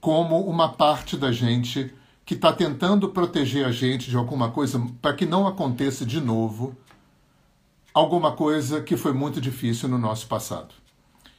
[0.00, 1.94] como uma parte da gente
[2.24, 6.76] que está tentando proteger a gente de alguma coisa para que não aconteça de novo
[7.92, 10.74] alguma coisa que foi muito difícil no nosso passado.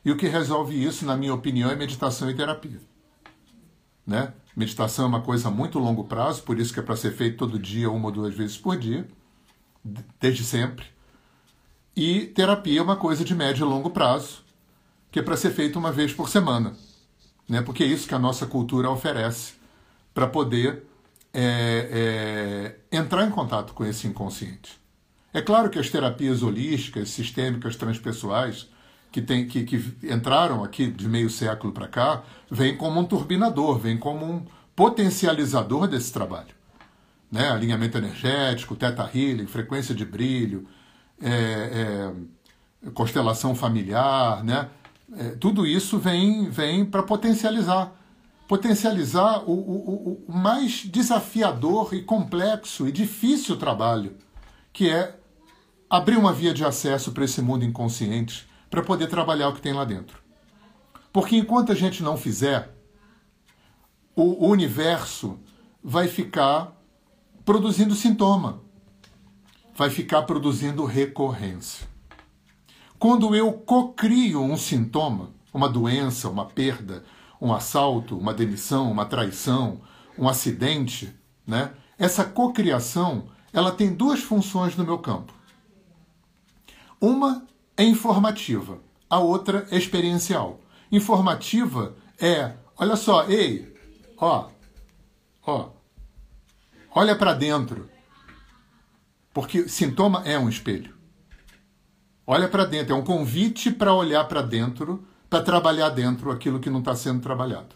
[0.04, 2.80] E o que resolve isso, na minha opinião, é meditação e terapia.
[4.06, 4.34] Né?
[4.56, 7.38] Meditação é uma coisa a muito longo prazo, por isso que é para ser feito
[7.38, 9.08] todo dia, uma ou duas vezes por dia,
[10.20, 10.86] desde sempre.
[11.96, 14.44] E terapia é uma coisa de médio e longo prazo,
[15.12, 16.76] que é para ser feito uma vez por semana,
[17.48, 17.62] né?
[17.62, 19.54] porque é isso que a nossa cultura oferece
[20.14, 20.84] para poder
[21.34, 24.80] é, é, entrar em contato com esse inconsciente.
[25.34, 28.68] É claro que as terapias holísticas, sistêmicas, transpessoais,
[29.12, 33.78] que, tem, que, que entraram aqui de meio século para cá, vêm como um turbinador,
[33.78, 36.61] vêm como um potencializador desse trabalho.
[37.32, 37.50] Né?
[37.50, 40.68] Alinhamento energético, teta healing, frequência de brilho,
[41.22, 42.12] é,
[42.84, 44.70] é, constelação familiar, né?
[45.18, 47.94] É, tudo isso vem, vem para potencializar.
[48.48, 54.18] Potencializar o, o, o mais desafiador e complexo e difícil trabalho,
[54.74, 55.18] que é
[55.90, 59.74] abrir uma via de acesso para esse mundo inconsciente para poder trabalhar o que tem
[59.74, 60.18] lá dentro.
[61.12, 62.74] Porque enquanto a gente não fizer,
[64.16, 65.40] o universo
[65.84, 66.81] vai ficar
[67.52, 68.62] produzindo sintoma,
[69.76, 71.86] vai ficar produzindo recorrência.
[72.98, 77.04] Quando eu cocrio um sintoma, uma doença, uma perda,
[77.42, 79.82] um assalto, uma demissão, uma traição,
[80.18, 81.14] um acidente,
[81.46, 81.74] né?
[82.00, 85.34] Essa cocriação, ela tem duas funções no meu campo.
[87.02, 87.46] Uma
[87.76, 88.80] é informativa,
[89.10, 90.62] a outra é experiencial.
[90.90, 93.76] Informativa é, olha só, ei,
[94.18, 94.48] ó,
[95.46, 95.81] ó,
[96.94, 97.90] olha para dentro.
[99.34, 100.94] Porque sintoma é um espelho.
[102.28, 106.70] Olha para dentro, é um convite para olhar para dentro, para trabalhar dentro aquilo que
[106.70, 107.76] não está sendo trabalhado.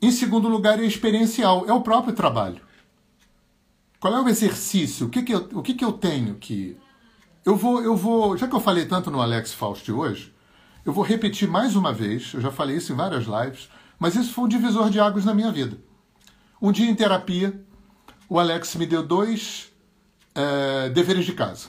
[0.00, 2.60] Em segundo lugar, é experiencial, é o próprio trabalho.
[3.98, 5.06] Qual é o exercício?
[5.06, 6.76] O que, que, eu, o que, que eu tenho que
[7.44, 10.34] eu vou, eu vou, já que eu falei tanto no Alex Faust hoje,
[10.84, 14.32] eu vou repetir mais uma vez, eu já falei isso em várias lives, mas isso
[14.32, 15.78] foi um divisor de águas na minha vida.
[16.64, 17.62] Um dia em terapia,
[18.26, 19.70] o Alex me deu dois
[20.34, 21.68] é, deveres de casa.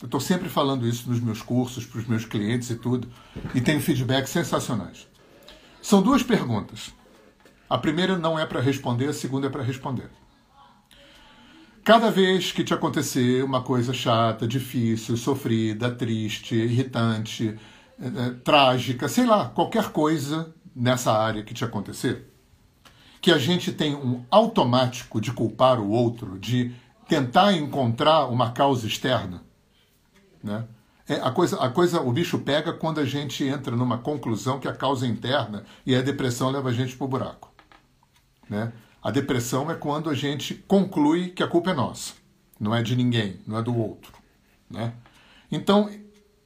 [0.00, 3.08] Eu estou sempre falando isso nos meus cursos, para os meus clientes e tudo,
[3.56, 5.08] e tenho feedbacks sensacionais.
[5.82, 6.94] São duas perguntas.
[7.68, 10.08] A primeira não é para responder, a segunda é para responder.
[11.82, 17.58] Cada vez que te acontecer uma coisa chata, difícil, sofrida, triste, irritante,
[18.00, 22.37] é, trágica, sei lá, qualquer coisa nessa área que te acontecer,
[23.20, 26.74] que a gente tem um automático de culpar o outro, de
[27.08, 29.42] tentar encontrar uma causa externa,
[30.42, 30.64] né?
[31.08, 34.68] É, a coisa, a coisa, o bicho pega quando a gente entra numa conclusão que
[34.68, 37.50] a causa é interna e a depressão leva a gente para o buraco,
[38.48, 38.72] né?
[39.02, 42.12] A depressão é quando a gente conclui que a culpa é nossa,
[42.60, 44.12] não é de ninguém, não é do outro.
[44.68, 44.92] Né?
[45.50, 45.88] Então,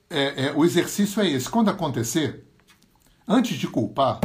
[0.09, 1.49] é, é, o exercício é esse.
[1.49, 2.45] Quando acontecer,
[3.27, 4.21] antes de culpar,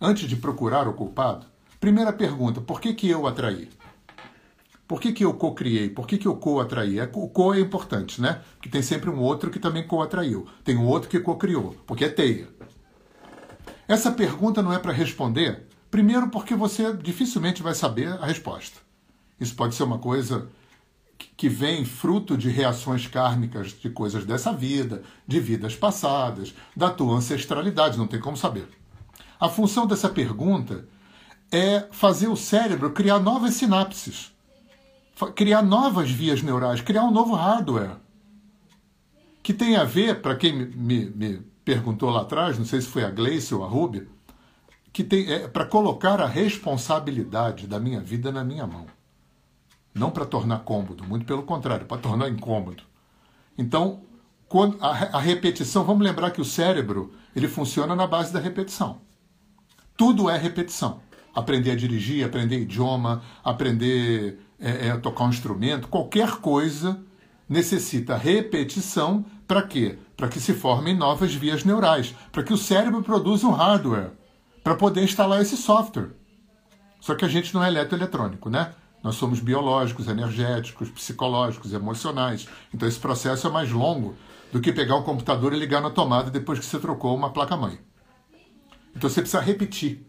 [0.00, 1.46] antes de procurar o culpado,
[1.84, 3.68] primeira pergunta: por que, que eu atraí?
[4.88, 5.90] Por que, que eu co-criei?
[5.90, 6.98] Por que, que eu co-atraí?
[6.98, 8.40] É, o co é importante, né?
[8.54, 10.46] Porque tem sempre um outro que também co-atraiu.
[10.62, 12.48] Tem um outro que co-criou, porque é teia.
[13.86, 18.80] Essa pergunta não é para responder Primeiro, porque você dificilmente vai saber a resposta.
[19.38, 20.48] Isso pode ser uma coisa
[21.36, 27.14] que vem fruto de reações kármicas de coisas dessa vida, de vidas passadas, da tua
[27.14, 28.66] ancestralidade, não tem como saber.
[29.38, 30.84] A função dessa pergunta
[31.54, 34.34] é fazer o cérebro criar novas sinapses,
[35.34, 37.96] criar novas vias neurais, criar um novo hardware.
[39.42, 43.04] Que tem a ver, para quem me, me, perguntou lá atrás, não sei se foi
[43.04, 44.08] a Gleice ou a Ruby,
[44.92, 48.86] que tem é, para colocar a responsabilidade da minha vida na minha mão.
[49.94, 52.82] Não para tornar cômodo, muito pelo contrário, para tornar incômodo.
[53.56, 54.02] Então,
[54.48, 59.00] quando a, a repetição, vamos lembrar que o cérebro ele funciona na base da repetição.
[59.96, 61.00] Tudo é repetição.
[61.34, 67.02] Aprender a dirigir, aprender idioma, aprender é, é, a tocar um instrumento, qualquer coisa
[67.48, 69.98] necessita repetição para quê?
[70.16, 74.12] Para que se formem novas vias neurais, para que o cérebro produza um hardware
[74.62, 76.10] para poder instalar esse software.
[77.00, 78.72] Só que a gente não é eletroeletrônico, né?
[79.02, 82.48] Nós somos biológicos, energéticos, psicológicos, emocionais.
[82.72, 84.14] Então esse processo é mais longo
[84.50, 87.78] do que pegar um computador e ligar na tomada depois que você trocou uma placa-mãe.
[88.96, 90.06] Então você precisa repetir.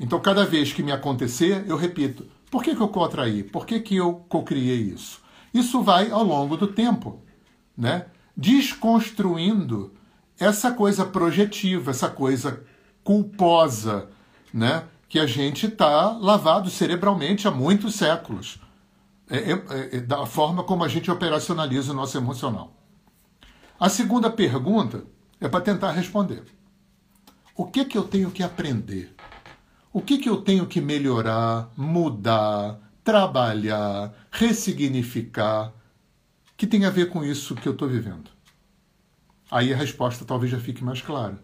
[0.00, 2.26] Então cada vez que me acontecer, eu repito.
[2.50, 3.44] Por que, que eu co-atraí?
[3.44, 5.20] Por que, que eu co-criei isso?
[5.52, 7.22] Isso vai ao longo do tempo,
[7.76, 8.06] né?
[8.34, 9.92] desconstruindo
[10.38, 12.64] essa coisa projetiva, essa coisa
[13.04, 14.08] culposa,
[14.54, 14.84] né?
[15.06, 18.58] que a gente está lavado cerebralmente há muitos séculos.
[19.28, 22.74] É, é, é, da forma como a gente operacionaliza o nosso emocional.
[23.78, 25.04] A segunda pergunta
[25.40, 26.42] é para tentar responder.
[27.54, 29.14] O que, que eu tenho que aprender?
[29.92, 35.72] O que, que eu tenho que melhorar, mudar, trabalhar, ressignificar,
[36.56, 38.30] que tem a ver com isso que eu estou vivendo?
[39.50, 41.36] Aí a resposta talvez já fique mais clara.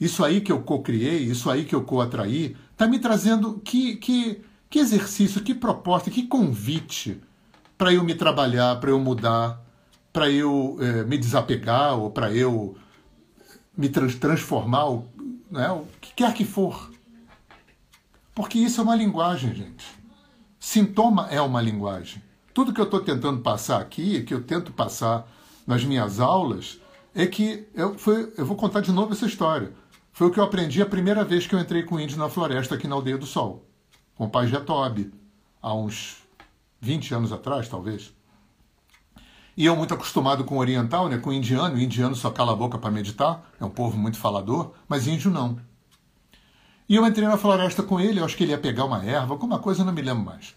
[0.00, 4.42] Isso aí que eu co-criei, isso aí que eu co-atraí, está me trazendo que, que,
[4.70, 7.20] que exercício, que proposta, que convite
[7.76, 9.62] para eu me trabalhar, para eu mudar,
[10.10, 12.76] para eu é, me desapegar ou para eu
[13.76, 15.02] me trans transformar,
[15.50, 16.95] né, o que quer que for.
[18.36, 19.86] Porque isso é uma linguagem, gente.
[20.60, 22.22] Sintoma é uma linguagem.
[22.52, 25.26] Tudo que eu estou tentando passar aqui, que eu tento passar
[25.66, 26.78] nas minhas aulas,
[27.14, 29.72] é que eu, foi, eu vou contar de novo essa história.
[30.12, 32.74] Foi o que eu aprendi a primeira vez que eu entrei com índio na floresta
[32.74, 33.64] aqui na Aldeia do Sol,
[34.14, 35.10] com o pai Jatob,
[35.62, 36.18] há uns
[36.78, 38.12] 20 anos atrás, talvez.
[39.56, 42.76] E eu muito acostumado com oriental, né, com indiano, o indiano só cala a boca
[42.76, 45.58] para meditar, é um povo muito falador, mas índio não.
[46.88, 49.34] E eu entrei na floresta com ele, eu acho que ele ia pegar uma erva,
[49.34, 50.54] alguma coisa, eu não me lembro mais.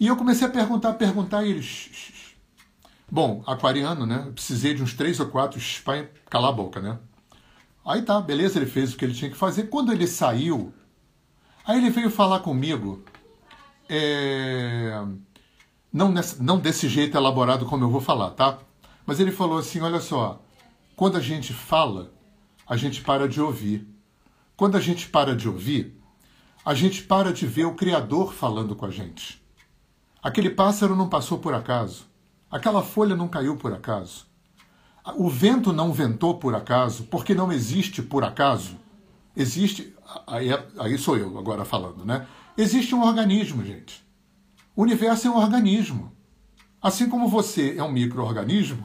[0.00, 1.66] E eu comecei a perguntar, perguntar, e ele...
[3.10, 4.24] Bom, aquariano, né?
[4.26, 6.98] Eu precisei de uns três ou quatro para calar a boca, né?
[7.84, 9.64] Aí tá, beleza, ele fez o que ele tinha que fazer.
[9.64, 10.72] Quando ele saiu,
[11.66, 13.04] aí ele veio falar comigo,
[13.88, 14.98] é...
[15.92, 18.58] não, nessa, não desse jeito elaborado como eu vou falar, tá?
[19.04, 20.40] Mas ele falou assim: olha só,
[20.96, 22.12] quando a gente fala,
[22.66, 23.91] a gente para de ouvir.
[24.56, 25.98] Quando a gente para de ouvir,
[26.64, 29.42] a gente para de ver o Criador falando com a gente.
[30.22, 32.06] Aquele pássaro não passou por acaso.
[32.50, 34.26] Aquela folha não caiu por acaso.
[35.16, 38.76] O vento não ventou por acaso, porque não existe por acaso.
[39.36, 39.92] Existe.
[40.26, 40.48] Aí,
[40.78, 42.26] aí sou eu agora falando, né?
[42.56, 44.04] Existe um organismo, gente.
[44.76, 46.12] O universo é um organismo.
[46.80, 48.84] Assim como você é um microorganismo,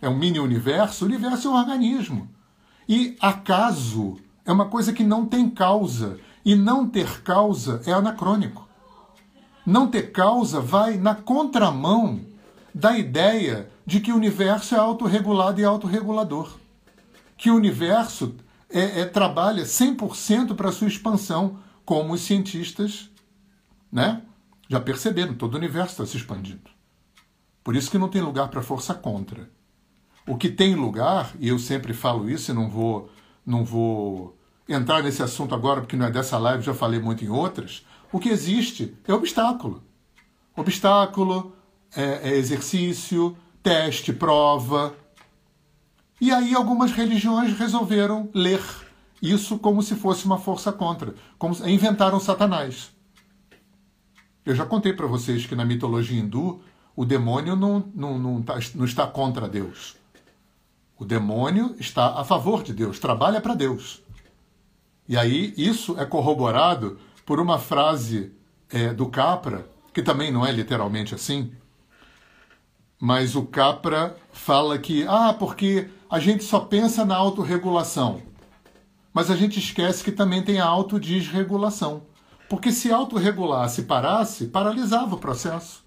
[0.00, 2.30] é um mini universo, o universo é um organismo.
[2.88, 4.18] E acaso
[4.50, 6.18] é uma coisa que não tem causa.
[6.44, 8.68] E não ter causa é anacrônico.
[9.64, 12.20] Não ter causa vai na contramão
[12.74, 16.56] da ideia de que o universo é autorregulado e autorregulador.
[17.36, 18.34] Que o universo
[18.68, 23.08] é, é trabalha 100% para sua expansão, como os cientistas
[23.90, 24.22] né,
[24.68, 26.70] já perceberam, todo o universo está se expandindo.
[27.62, 29.48] Por isso que não tem lugar para força contra.
[30.26, 33.10] O que tem lugar, e eu sempre falo isso e não vou,
[33.46, 34.39] não vou
[34.72, 38.18] entrar nesse assunto agora porque não é dessa live, já falei muito em outras, o
[38.18, 39.82] que existe é obstáculo.
[40.56, 41.54] Obstáculo,
[41.94, 44.94] é, é exercício, teste, prova.
[46.20, 48.62] E aí algumas religiões resolveram ler
[49.20, 52.90] isso como se fosse uma força contra, como inventaram Satanás.
[54.44, 56.62] Eu já contei para vocês que na mitologia hindu
[56.96, 59.96] o demônio não, não, não, tá, não está contra Deus.
[60.98, 64.02] O demônio está a favor de Deus, trabalha para Deus.
[65.10, 66.96] E aí isso é corroborado
[67.26, 68.32] por uma frase
[68.70, 71.50] é, do Capra, que também não é literalmente assim,
[72.96, 78.22] mas o Capra fala que, ah, porque a gente só pensa na autorregulação.
[79.12, 82.04] Mas a gente esquece que também tem a autodesregulação.
[82.48, 85.84] Porque se autorregulasse e parasse, paralisava o processo.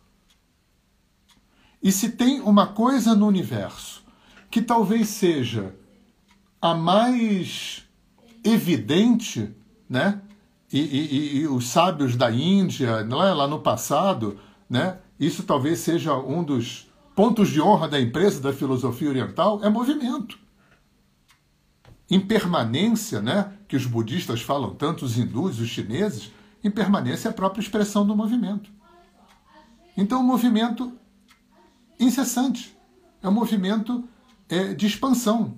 [1.82, 4.04] E se tem uma coisa no universo
[4.52, 5.74] que talvez seja
[6.62, 7.88] a mais
[8.44, 9.54] evidente,
[9.90, 10.22] né?
[10.72, 13.32] E, e, e os sábios da Índia, não é?
[13.34, 14.40] lá no passado,
[14.70, 14.98] né?
[15.20, 20.38] Isso talvez seja um dos pontos de honra da empresa da filosofia oriental é movimento.
[22.10, 26.32] Impermanência, né, que os budistas falam tanto, os hindus, os chineses,
[26.64, 28.72] impermanência é a própria expressão do movimento.
[29.96, 30.92] Então, o movimento
[32.00, 32.76] incessante
[33.22, 34.04] é um movimento
[34.50, 35.56] é, de expansão.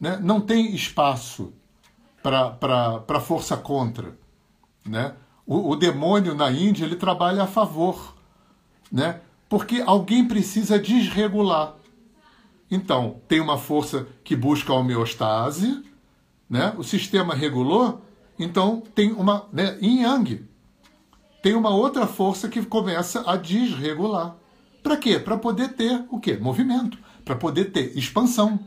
[0.00, 0.18] Né?
[0.18, 1.52] Não tem espaço.
[2.22, 4.16] Para força contra.
[4.84, 5.14] Né?
[5.46, 8.16] O, o demônio na Índia ele trabalha a favor,
[8.90, 9.20] né?
[9.48, 11.74] porque alguém precisa desregular.
[12.70, 15.82] Então, tem uma força que busca a homeostase,
[16.48, 16.74] né?
[16.76, 18.02] o sistema regulou,
[18.38, 19.46] então tem uma.
[19.52, 20.46] Né, yin yang.
[21.42, 24.36] Tem uma outra força que começa a desregular.
[24.82, 25.18] Para quê?
[25.18, 26.36] Para poder ter o quê?
[26.36, 26.98] Movimento.
[27.24, 28.58] Para poder ter expansão.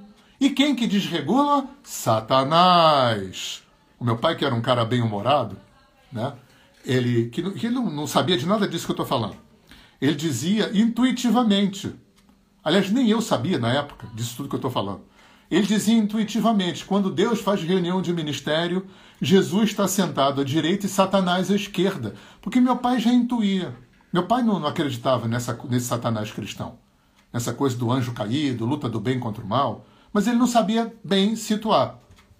[0.41, 1.67] E quem que desregula?
[1.83, 3.61] Satanás.
[3.99, 5.55] O meu pai, que era um cara bem-humorado,
[6.11, 6.33] né?
[6.83, 9.35] ele que, que não, sabia de nada disso que eu estou falando.
[10.01, 11.93] Ele dizia intuitivamente.
[12.63, 15.01] Aliás, nem eu sabia na época disso tudo que eu estou falando.
[15.51, 18.87] Ele dizia intuitivamente: quando Deus faz reunião de ministério,
[19.21, 22.15] Jesus está sentado à direita e Satanás à esquerda.
[22.41, 23.75] Porque meu pai já intuía.
[24.11, 26.79] Meu pai não, não acreditava nessa, nesse Satanás cristão,
[27.31, 30.93] nessa coisa do anjo caído, luta do bem contra o mal, mas ele não sabia
[31.03, 31.97] bem situar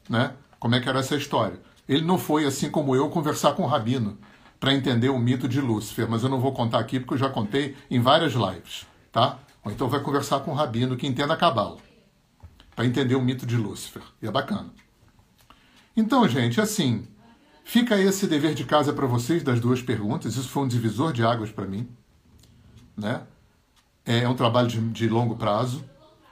[0.10, 1.60] né, como é que era essa história.
[1.88, 4.18] Ele não foi, assim como eu, conversar com o Rabino
[4.60, 7.30] para entender o mito de Lúcifer, mas eu não vou contar aqui porque eu já
[7.30, 9.40] contei em várias lives, tá?
[9.64, 11.78] Ou então vai conversar com o Rabino que entenda a cabala,
[12.76, 14.04] para entender o mito de Lúcifer.
[14.22, 14.70] E é bacana.
[15.98, 17.08] Então, gente, assim,
[17.64, 20.36] fica esse dever de casa para vocês das duas perguntas.
[20.36, 21.90] Isso foi um divisor de águas para mim,
[22.96, 23.24] né?
[24.06, 25.84] É um trabalho de, de longo prazo,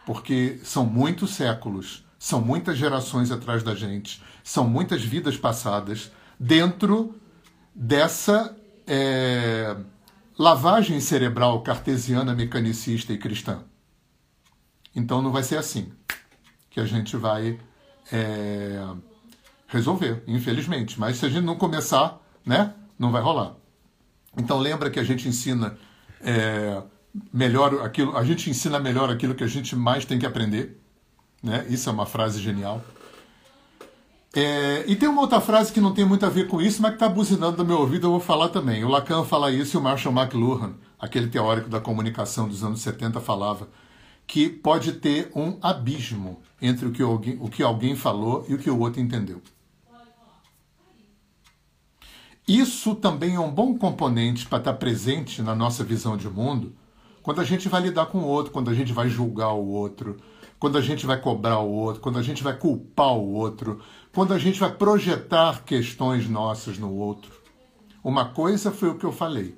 [0.10, 7.14] porque são muitos séculos, são muitas gerações atrás da gente, são muitas vidas passadas dentro
[7.76, 8.57] dessa
[8.88, 9.78] é,
[10.36, 13.64] lavagem cerebral cartesiana, mecanicista e cristã.
[14.95, 15.93] Então não vai ser assim
[16.72, 17.60] que a gente vai
[18.12, 18.84] é,
[19.68, 20.99] resolver, infelizmente.
[20.99, 23.53] Mas se a gente não começar, né, não vai rolar.
[24.36, 25.78] Então lembra que a gente ensina
[26.20, 26.82] é,
[27.34, 30.80] melhor aquilo, a gente ensina melhor aquilo que a gente mais tem que aprender,
[31.41, 31.66] né?
[31.70, 32.84] Isso é uma frase genial.
[34.34, 36.91] É, e tem uma outra frase que não tem muito a ver com isso, mas
[36.91, 38.84] que está buzinando no meu ouvido, eu vou falar também.
[38.84, 43.20] O Lacan fala isso e o Marshall McLuhan, aquele teórico da comunicação dos anos 70,
[43.20, 43.68] falava
[44.28, 48.60] que pode ter um abismo entre o que alguém, o que alguém falou e o
[48.60, 49.41] que o outro entendeu.
[52.47, 56.76] Isso também é um bom componente para estar presente na nossa visão de mundo
[57.22, 60.17] quando a gente vai lidar com o outro, quando a gente vai julgar o outro,
[60.59, 64.34] quando a gente vai cobrar o outro, quando a gente vai culpar o outro, quando
[64.34, 67.32] a gente vai projetar questões nossas no outro.
[68.03, 69.57] Uma coisa foi o que eu falei.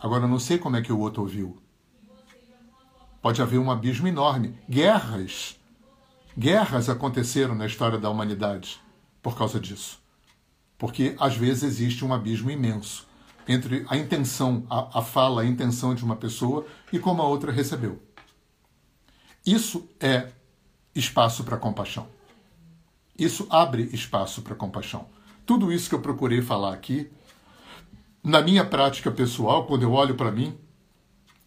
[0.00, 1.56] Agora eu não sei como é que o outro ouviu.
[3.20, 4.58] Pode haver um abismo enorme.
[4.68, 5.60] Guerras.
[6.36, 8.80] Guerras aconteceram na história da humanidade
[9.22, 10.00] por causa disso.
[10.76, 13.06] Porque às vezes existe um abismo imenso
[13.48, 17.50] entre a intenção, a, a fala, a intenção de uma pessoa e como a outra
[17.50, 18.00] recebeu.
[19.44, 20.28] Isso é
[20.94, 22.06] espaço para compaixão.
[23.18, 25.06] Isso abre espaço para compaixão.
[25.44, 27.10] Tudo isso que eu procurei falar aqui,
[28.22, 30.56] na minha prática pessoal, quando eu olho para mim,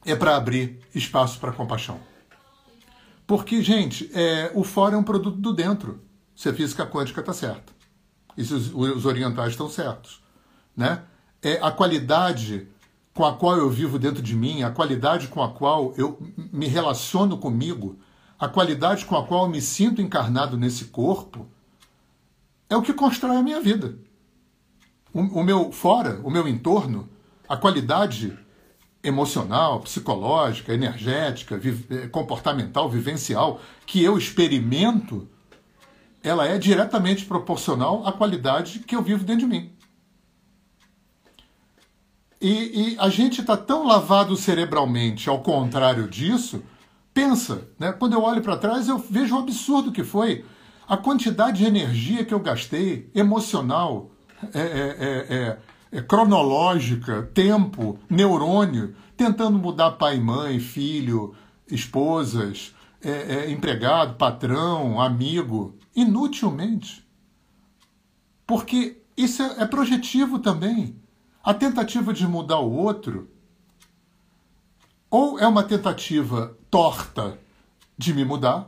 [0.06, 2.00] é para abrir espaço para compaixão.
[3.26, 6.02] Porque, gente, é, o fora é um produto do dentro.
[6.36, 7.74] Se a física quântica está certa.
[8.38, 10.22] E se os, os orientais estão certos.
[10.76, 11.02] Né?
[11.46, 12.68] É a qualidade
[13.14, 16.18] com a qual eu vivo dentro de mim, a qualidade com a qual eu
[16.52, 18.00] me relaciono comigo,
[18.40, 21.48] a qualidade com a qual eu me sinto encarnado nesse corpo,
[22.68, 23.96] é o que constrói a minha vida.
[25.14, 27.08] O, o meu fora, o meu entorno,
[27.48, 28.36] a qualidade
[29.04, 35.30] emocional, psicológica, energética, vi, eh, comportamental, vivencial que eu experimento,
[36.24, 39.75] ela é diretamente proporcional à qualidade que eu vivo dentro de mim.
[42.46, 46.62] E, e a gente está tão lavado cerebralmente, ao contrário disso,
[47.12, 47.92] pensa, né?
[47.92, 50.46] quando eu olho para trás, eu vejo o absurdo que foi
[50.88, 54.12] a quantidade de energia que eu gastei, emocional,
[54.54, 55.58] é, é,
[55.92, 61.34] é, é cronológica, tempo, neurônio, tentando mudar pai, mãe, filho,
[61.68, 67.04] esposas, é, é, empregado, patrão, amigo, inutilmente.
[68.46, 71.04] Porque isso é projetivo também.
[71.46, 73.30] A tentativa de mudar o outro
[75.12, 77.40] ou é uma tentativa torta
[77.96, 78.68] de me mudar,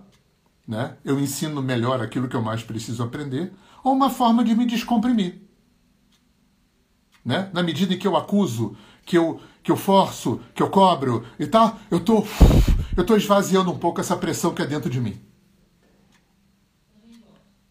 [0.67, 0.95] né?
[1.03, 3.51] Eu ensino melhor aquilo que eu mais preciso aprender,
[3.83, 5.41] ou uma forma de me descomprimir.
[7.25, 7.49] Né?
[7.51, 11.47] Na medida em que eu acuso, que eu, que eu forço, que eu cobro e
[11.47, 12.23] tal, eu tô,
[12.95, 15.19] eu tô esvaziando um pouco essa pressão que é dentro de mim.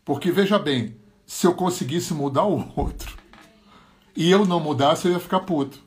[0.04, 3.16] Porque veja bem, se eu conseguisse mudar o outro,
[4.16, 5.78] e eu não mudasse, eu ia ficar puto.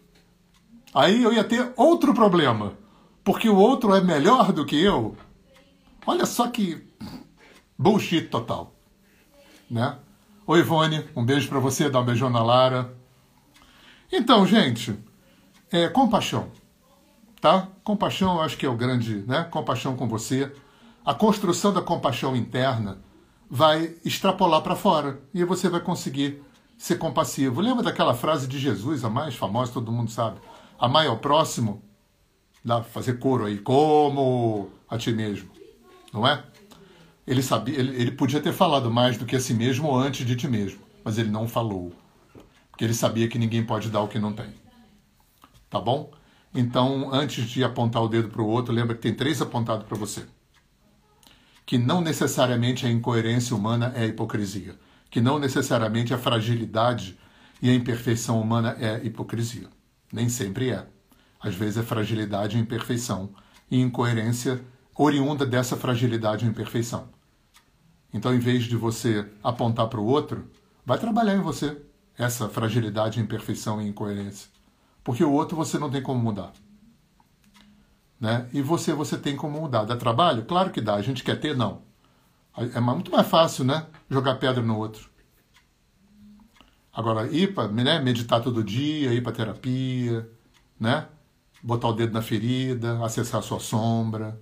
[0.93, 2.73] Aí eu ia ter outro problema,
[3.23, 5.17] porque o outro é melhor do que eu.
[6.05, 6.87] Olha só que
[7.77, 8.73] bullshit total,
[9.69, 9.97] né?
[10.45, 12.95] Oi, Ivone, um beijo para você, dá um beijão na Lara.
[14.11, 14.97] Então, gente,
[15.71, 16.51] é, compaixão,
[17.39, 17.67] tá?
[17.83, 19.43] Compaixão, eu acho que é o grande, né?
[19.43, 20.51] Compaixão com você.
[21.05, 22.97] A construção da compaixão interna
[23.49, 26.43] vai extrapolar para fora e você vai conseguir
[26.79, 27.59] ser compassivo.
[27.59, 30.39] Lembra daquela frase de Jesus, a mais famosa, todo mundo sabe?
[30.79, 31.83] Amai ao próximo,
[32.63, 35.49] dá fazer coro aí, como a ti mesmo,
[36.13, 36.41] não é?
[37.27, 40.37] Ele sabia, ele, ele podia ter falado mais do que a si mesmo antes de
[40.37, 41.91] ti mesmo, mas ele não falou,
[42.71, 44.53] porque ele sabia que ninguém pode dar o que não tem.
[45.69, 46.09] Tá bom?
[46.55, 49.97] Então, antes de apontar o dedo para o outro, lembra que tem três apontados para
[49.97, 50.25] você.
[51.65, 54.75] Que não necessariamente a incoerência humana é a hipocrisia
[55.09, 57.17] que não necessariamente a fragilidade
[57.61, 59.67] e a imperfeição humana é hipocrisia.
[60.11, 60.87] Nem sempre é.
[61.39, 63.29] Às vezes é fragilidade e imperfeição
[63.69, 64.63] e incoerência
[64.95, 67.09] oriunda dessa fragilidade e imperfeição.
[68.13, 70.49] Então, em vez de você apontar para o outro,
[70.85, 71.81] vai trabalhar em você
[72.17, 74.49] essa fragilidade, imperfeição e incoerência.
[75.03, 76.51] Porque o outro você não tem como mudar.
[78.19, 78.49] Né?
[78.51, 79.85] E você, você tem como mudar.
[79.85, 80.43] Dá trabalho?
[80.43, 80.95] Claro que dá.
[80.95, 81.55] A gente quer ter?
[81.55, 81.81] Não.
[82.75, 83.85] É muito mais fácil, né?
[84.09, 85.09] Jogar pedra no outro.
[86.93, 90.29] Agora, ir para né, meditar todo dia, ir para terapia,
[90.79, 91.07] né?
[91.63, 94.39] Botar o dedo na ferida, acessar a sua sombra.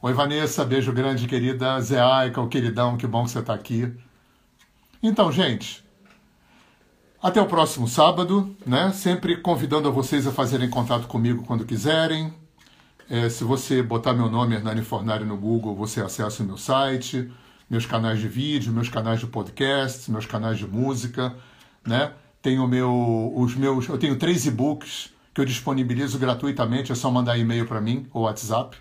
[0.00, 1.80] Oi, Vanessa, beijo grande, querida.
[1.80, 3.92] Zé Aica, o queridão, que bom que você está aqui.
[5.02, 5.84] Então, gente,
[7.22, 8.92] até o próximo sábado, né?
[8.92, 12.32] Sempre convidando a vocês a fazerem contato comigo quando quiserem.
[13.08, 17.30] É, se você botar meu nome, Hernani Fornari, no Google, você acessa o meu site,
[17.68, 21.34] meus canais de vídeo, meus canais de podcast, meus canais de música,
[21.86, 22.12] né?
[22.40, 27.36] Tenho meu, os meus, eu tenho três e-books que eu disponibilizo gratuitamente, é só mandar
[27.36, 28.76] e-mail para mim ou WhatsApp.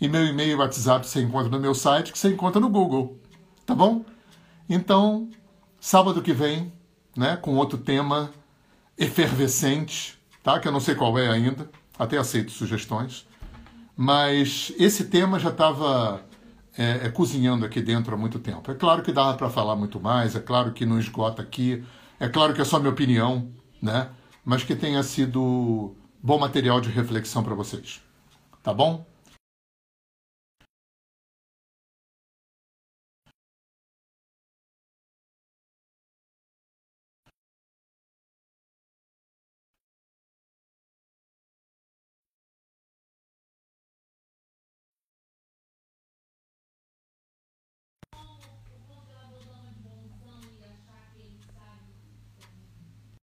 [0.00, 3.18] E meu e-mail e WhatsApp você encontra no meu site, que você encontra no Google,
[3.66, 4.04] tá bom?
[4.68, 5.28] Então,
[5.80, 6.72] sábado que vem,
[7.16, 8.30] né, com outro tema
[8.96, 10.58] efervescente, tá?
[10.60, 11.68] Que eu não sei qual é ainda,
[11.98, 13.26] até aceito sugestões.
[13.96, 16.22] Mas esse tema já estava
[16.76, 18.70] é, é, cozinhando aqui dentro há muito tempo.
[18.70, 21.82] É claro que dá para falar muito mais, é claro que não esgota aqui,
[22.20, 24.10] é claro que é só minha opinião, né?
[24.44, 28.02] Mas que tenha sido bom material de reflexão para vocês.
[28.62, 29.06] Tá bom?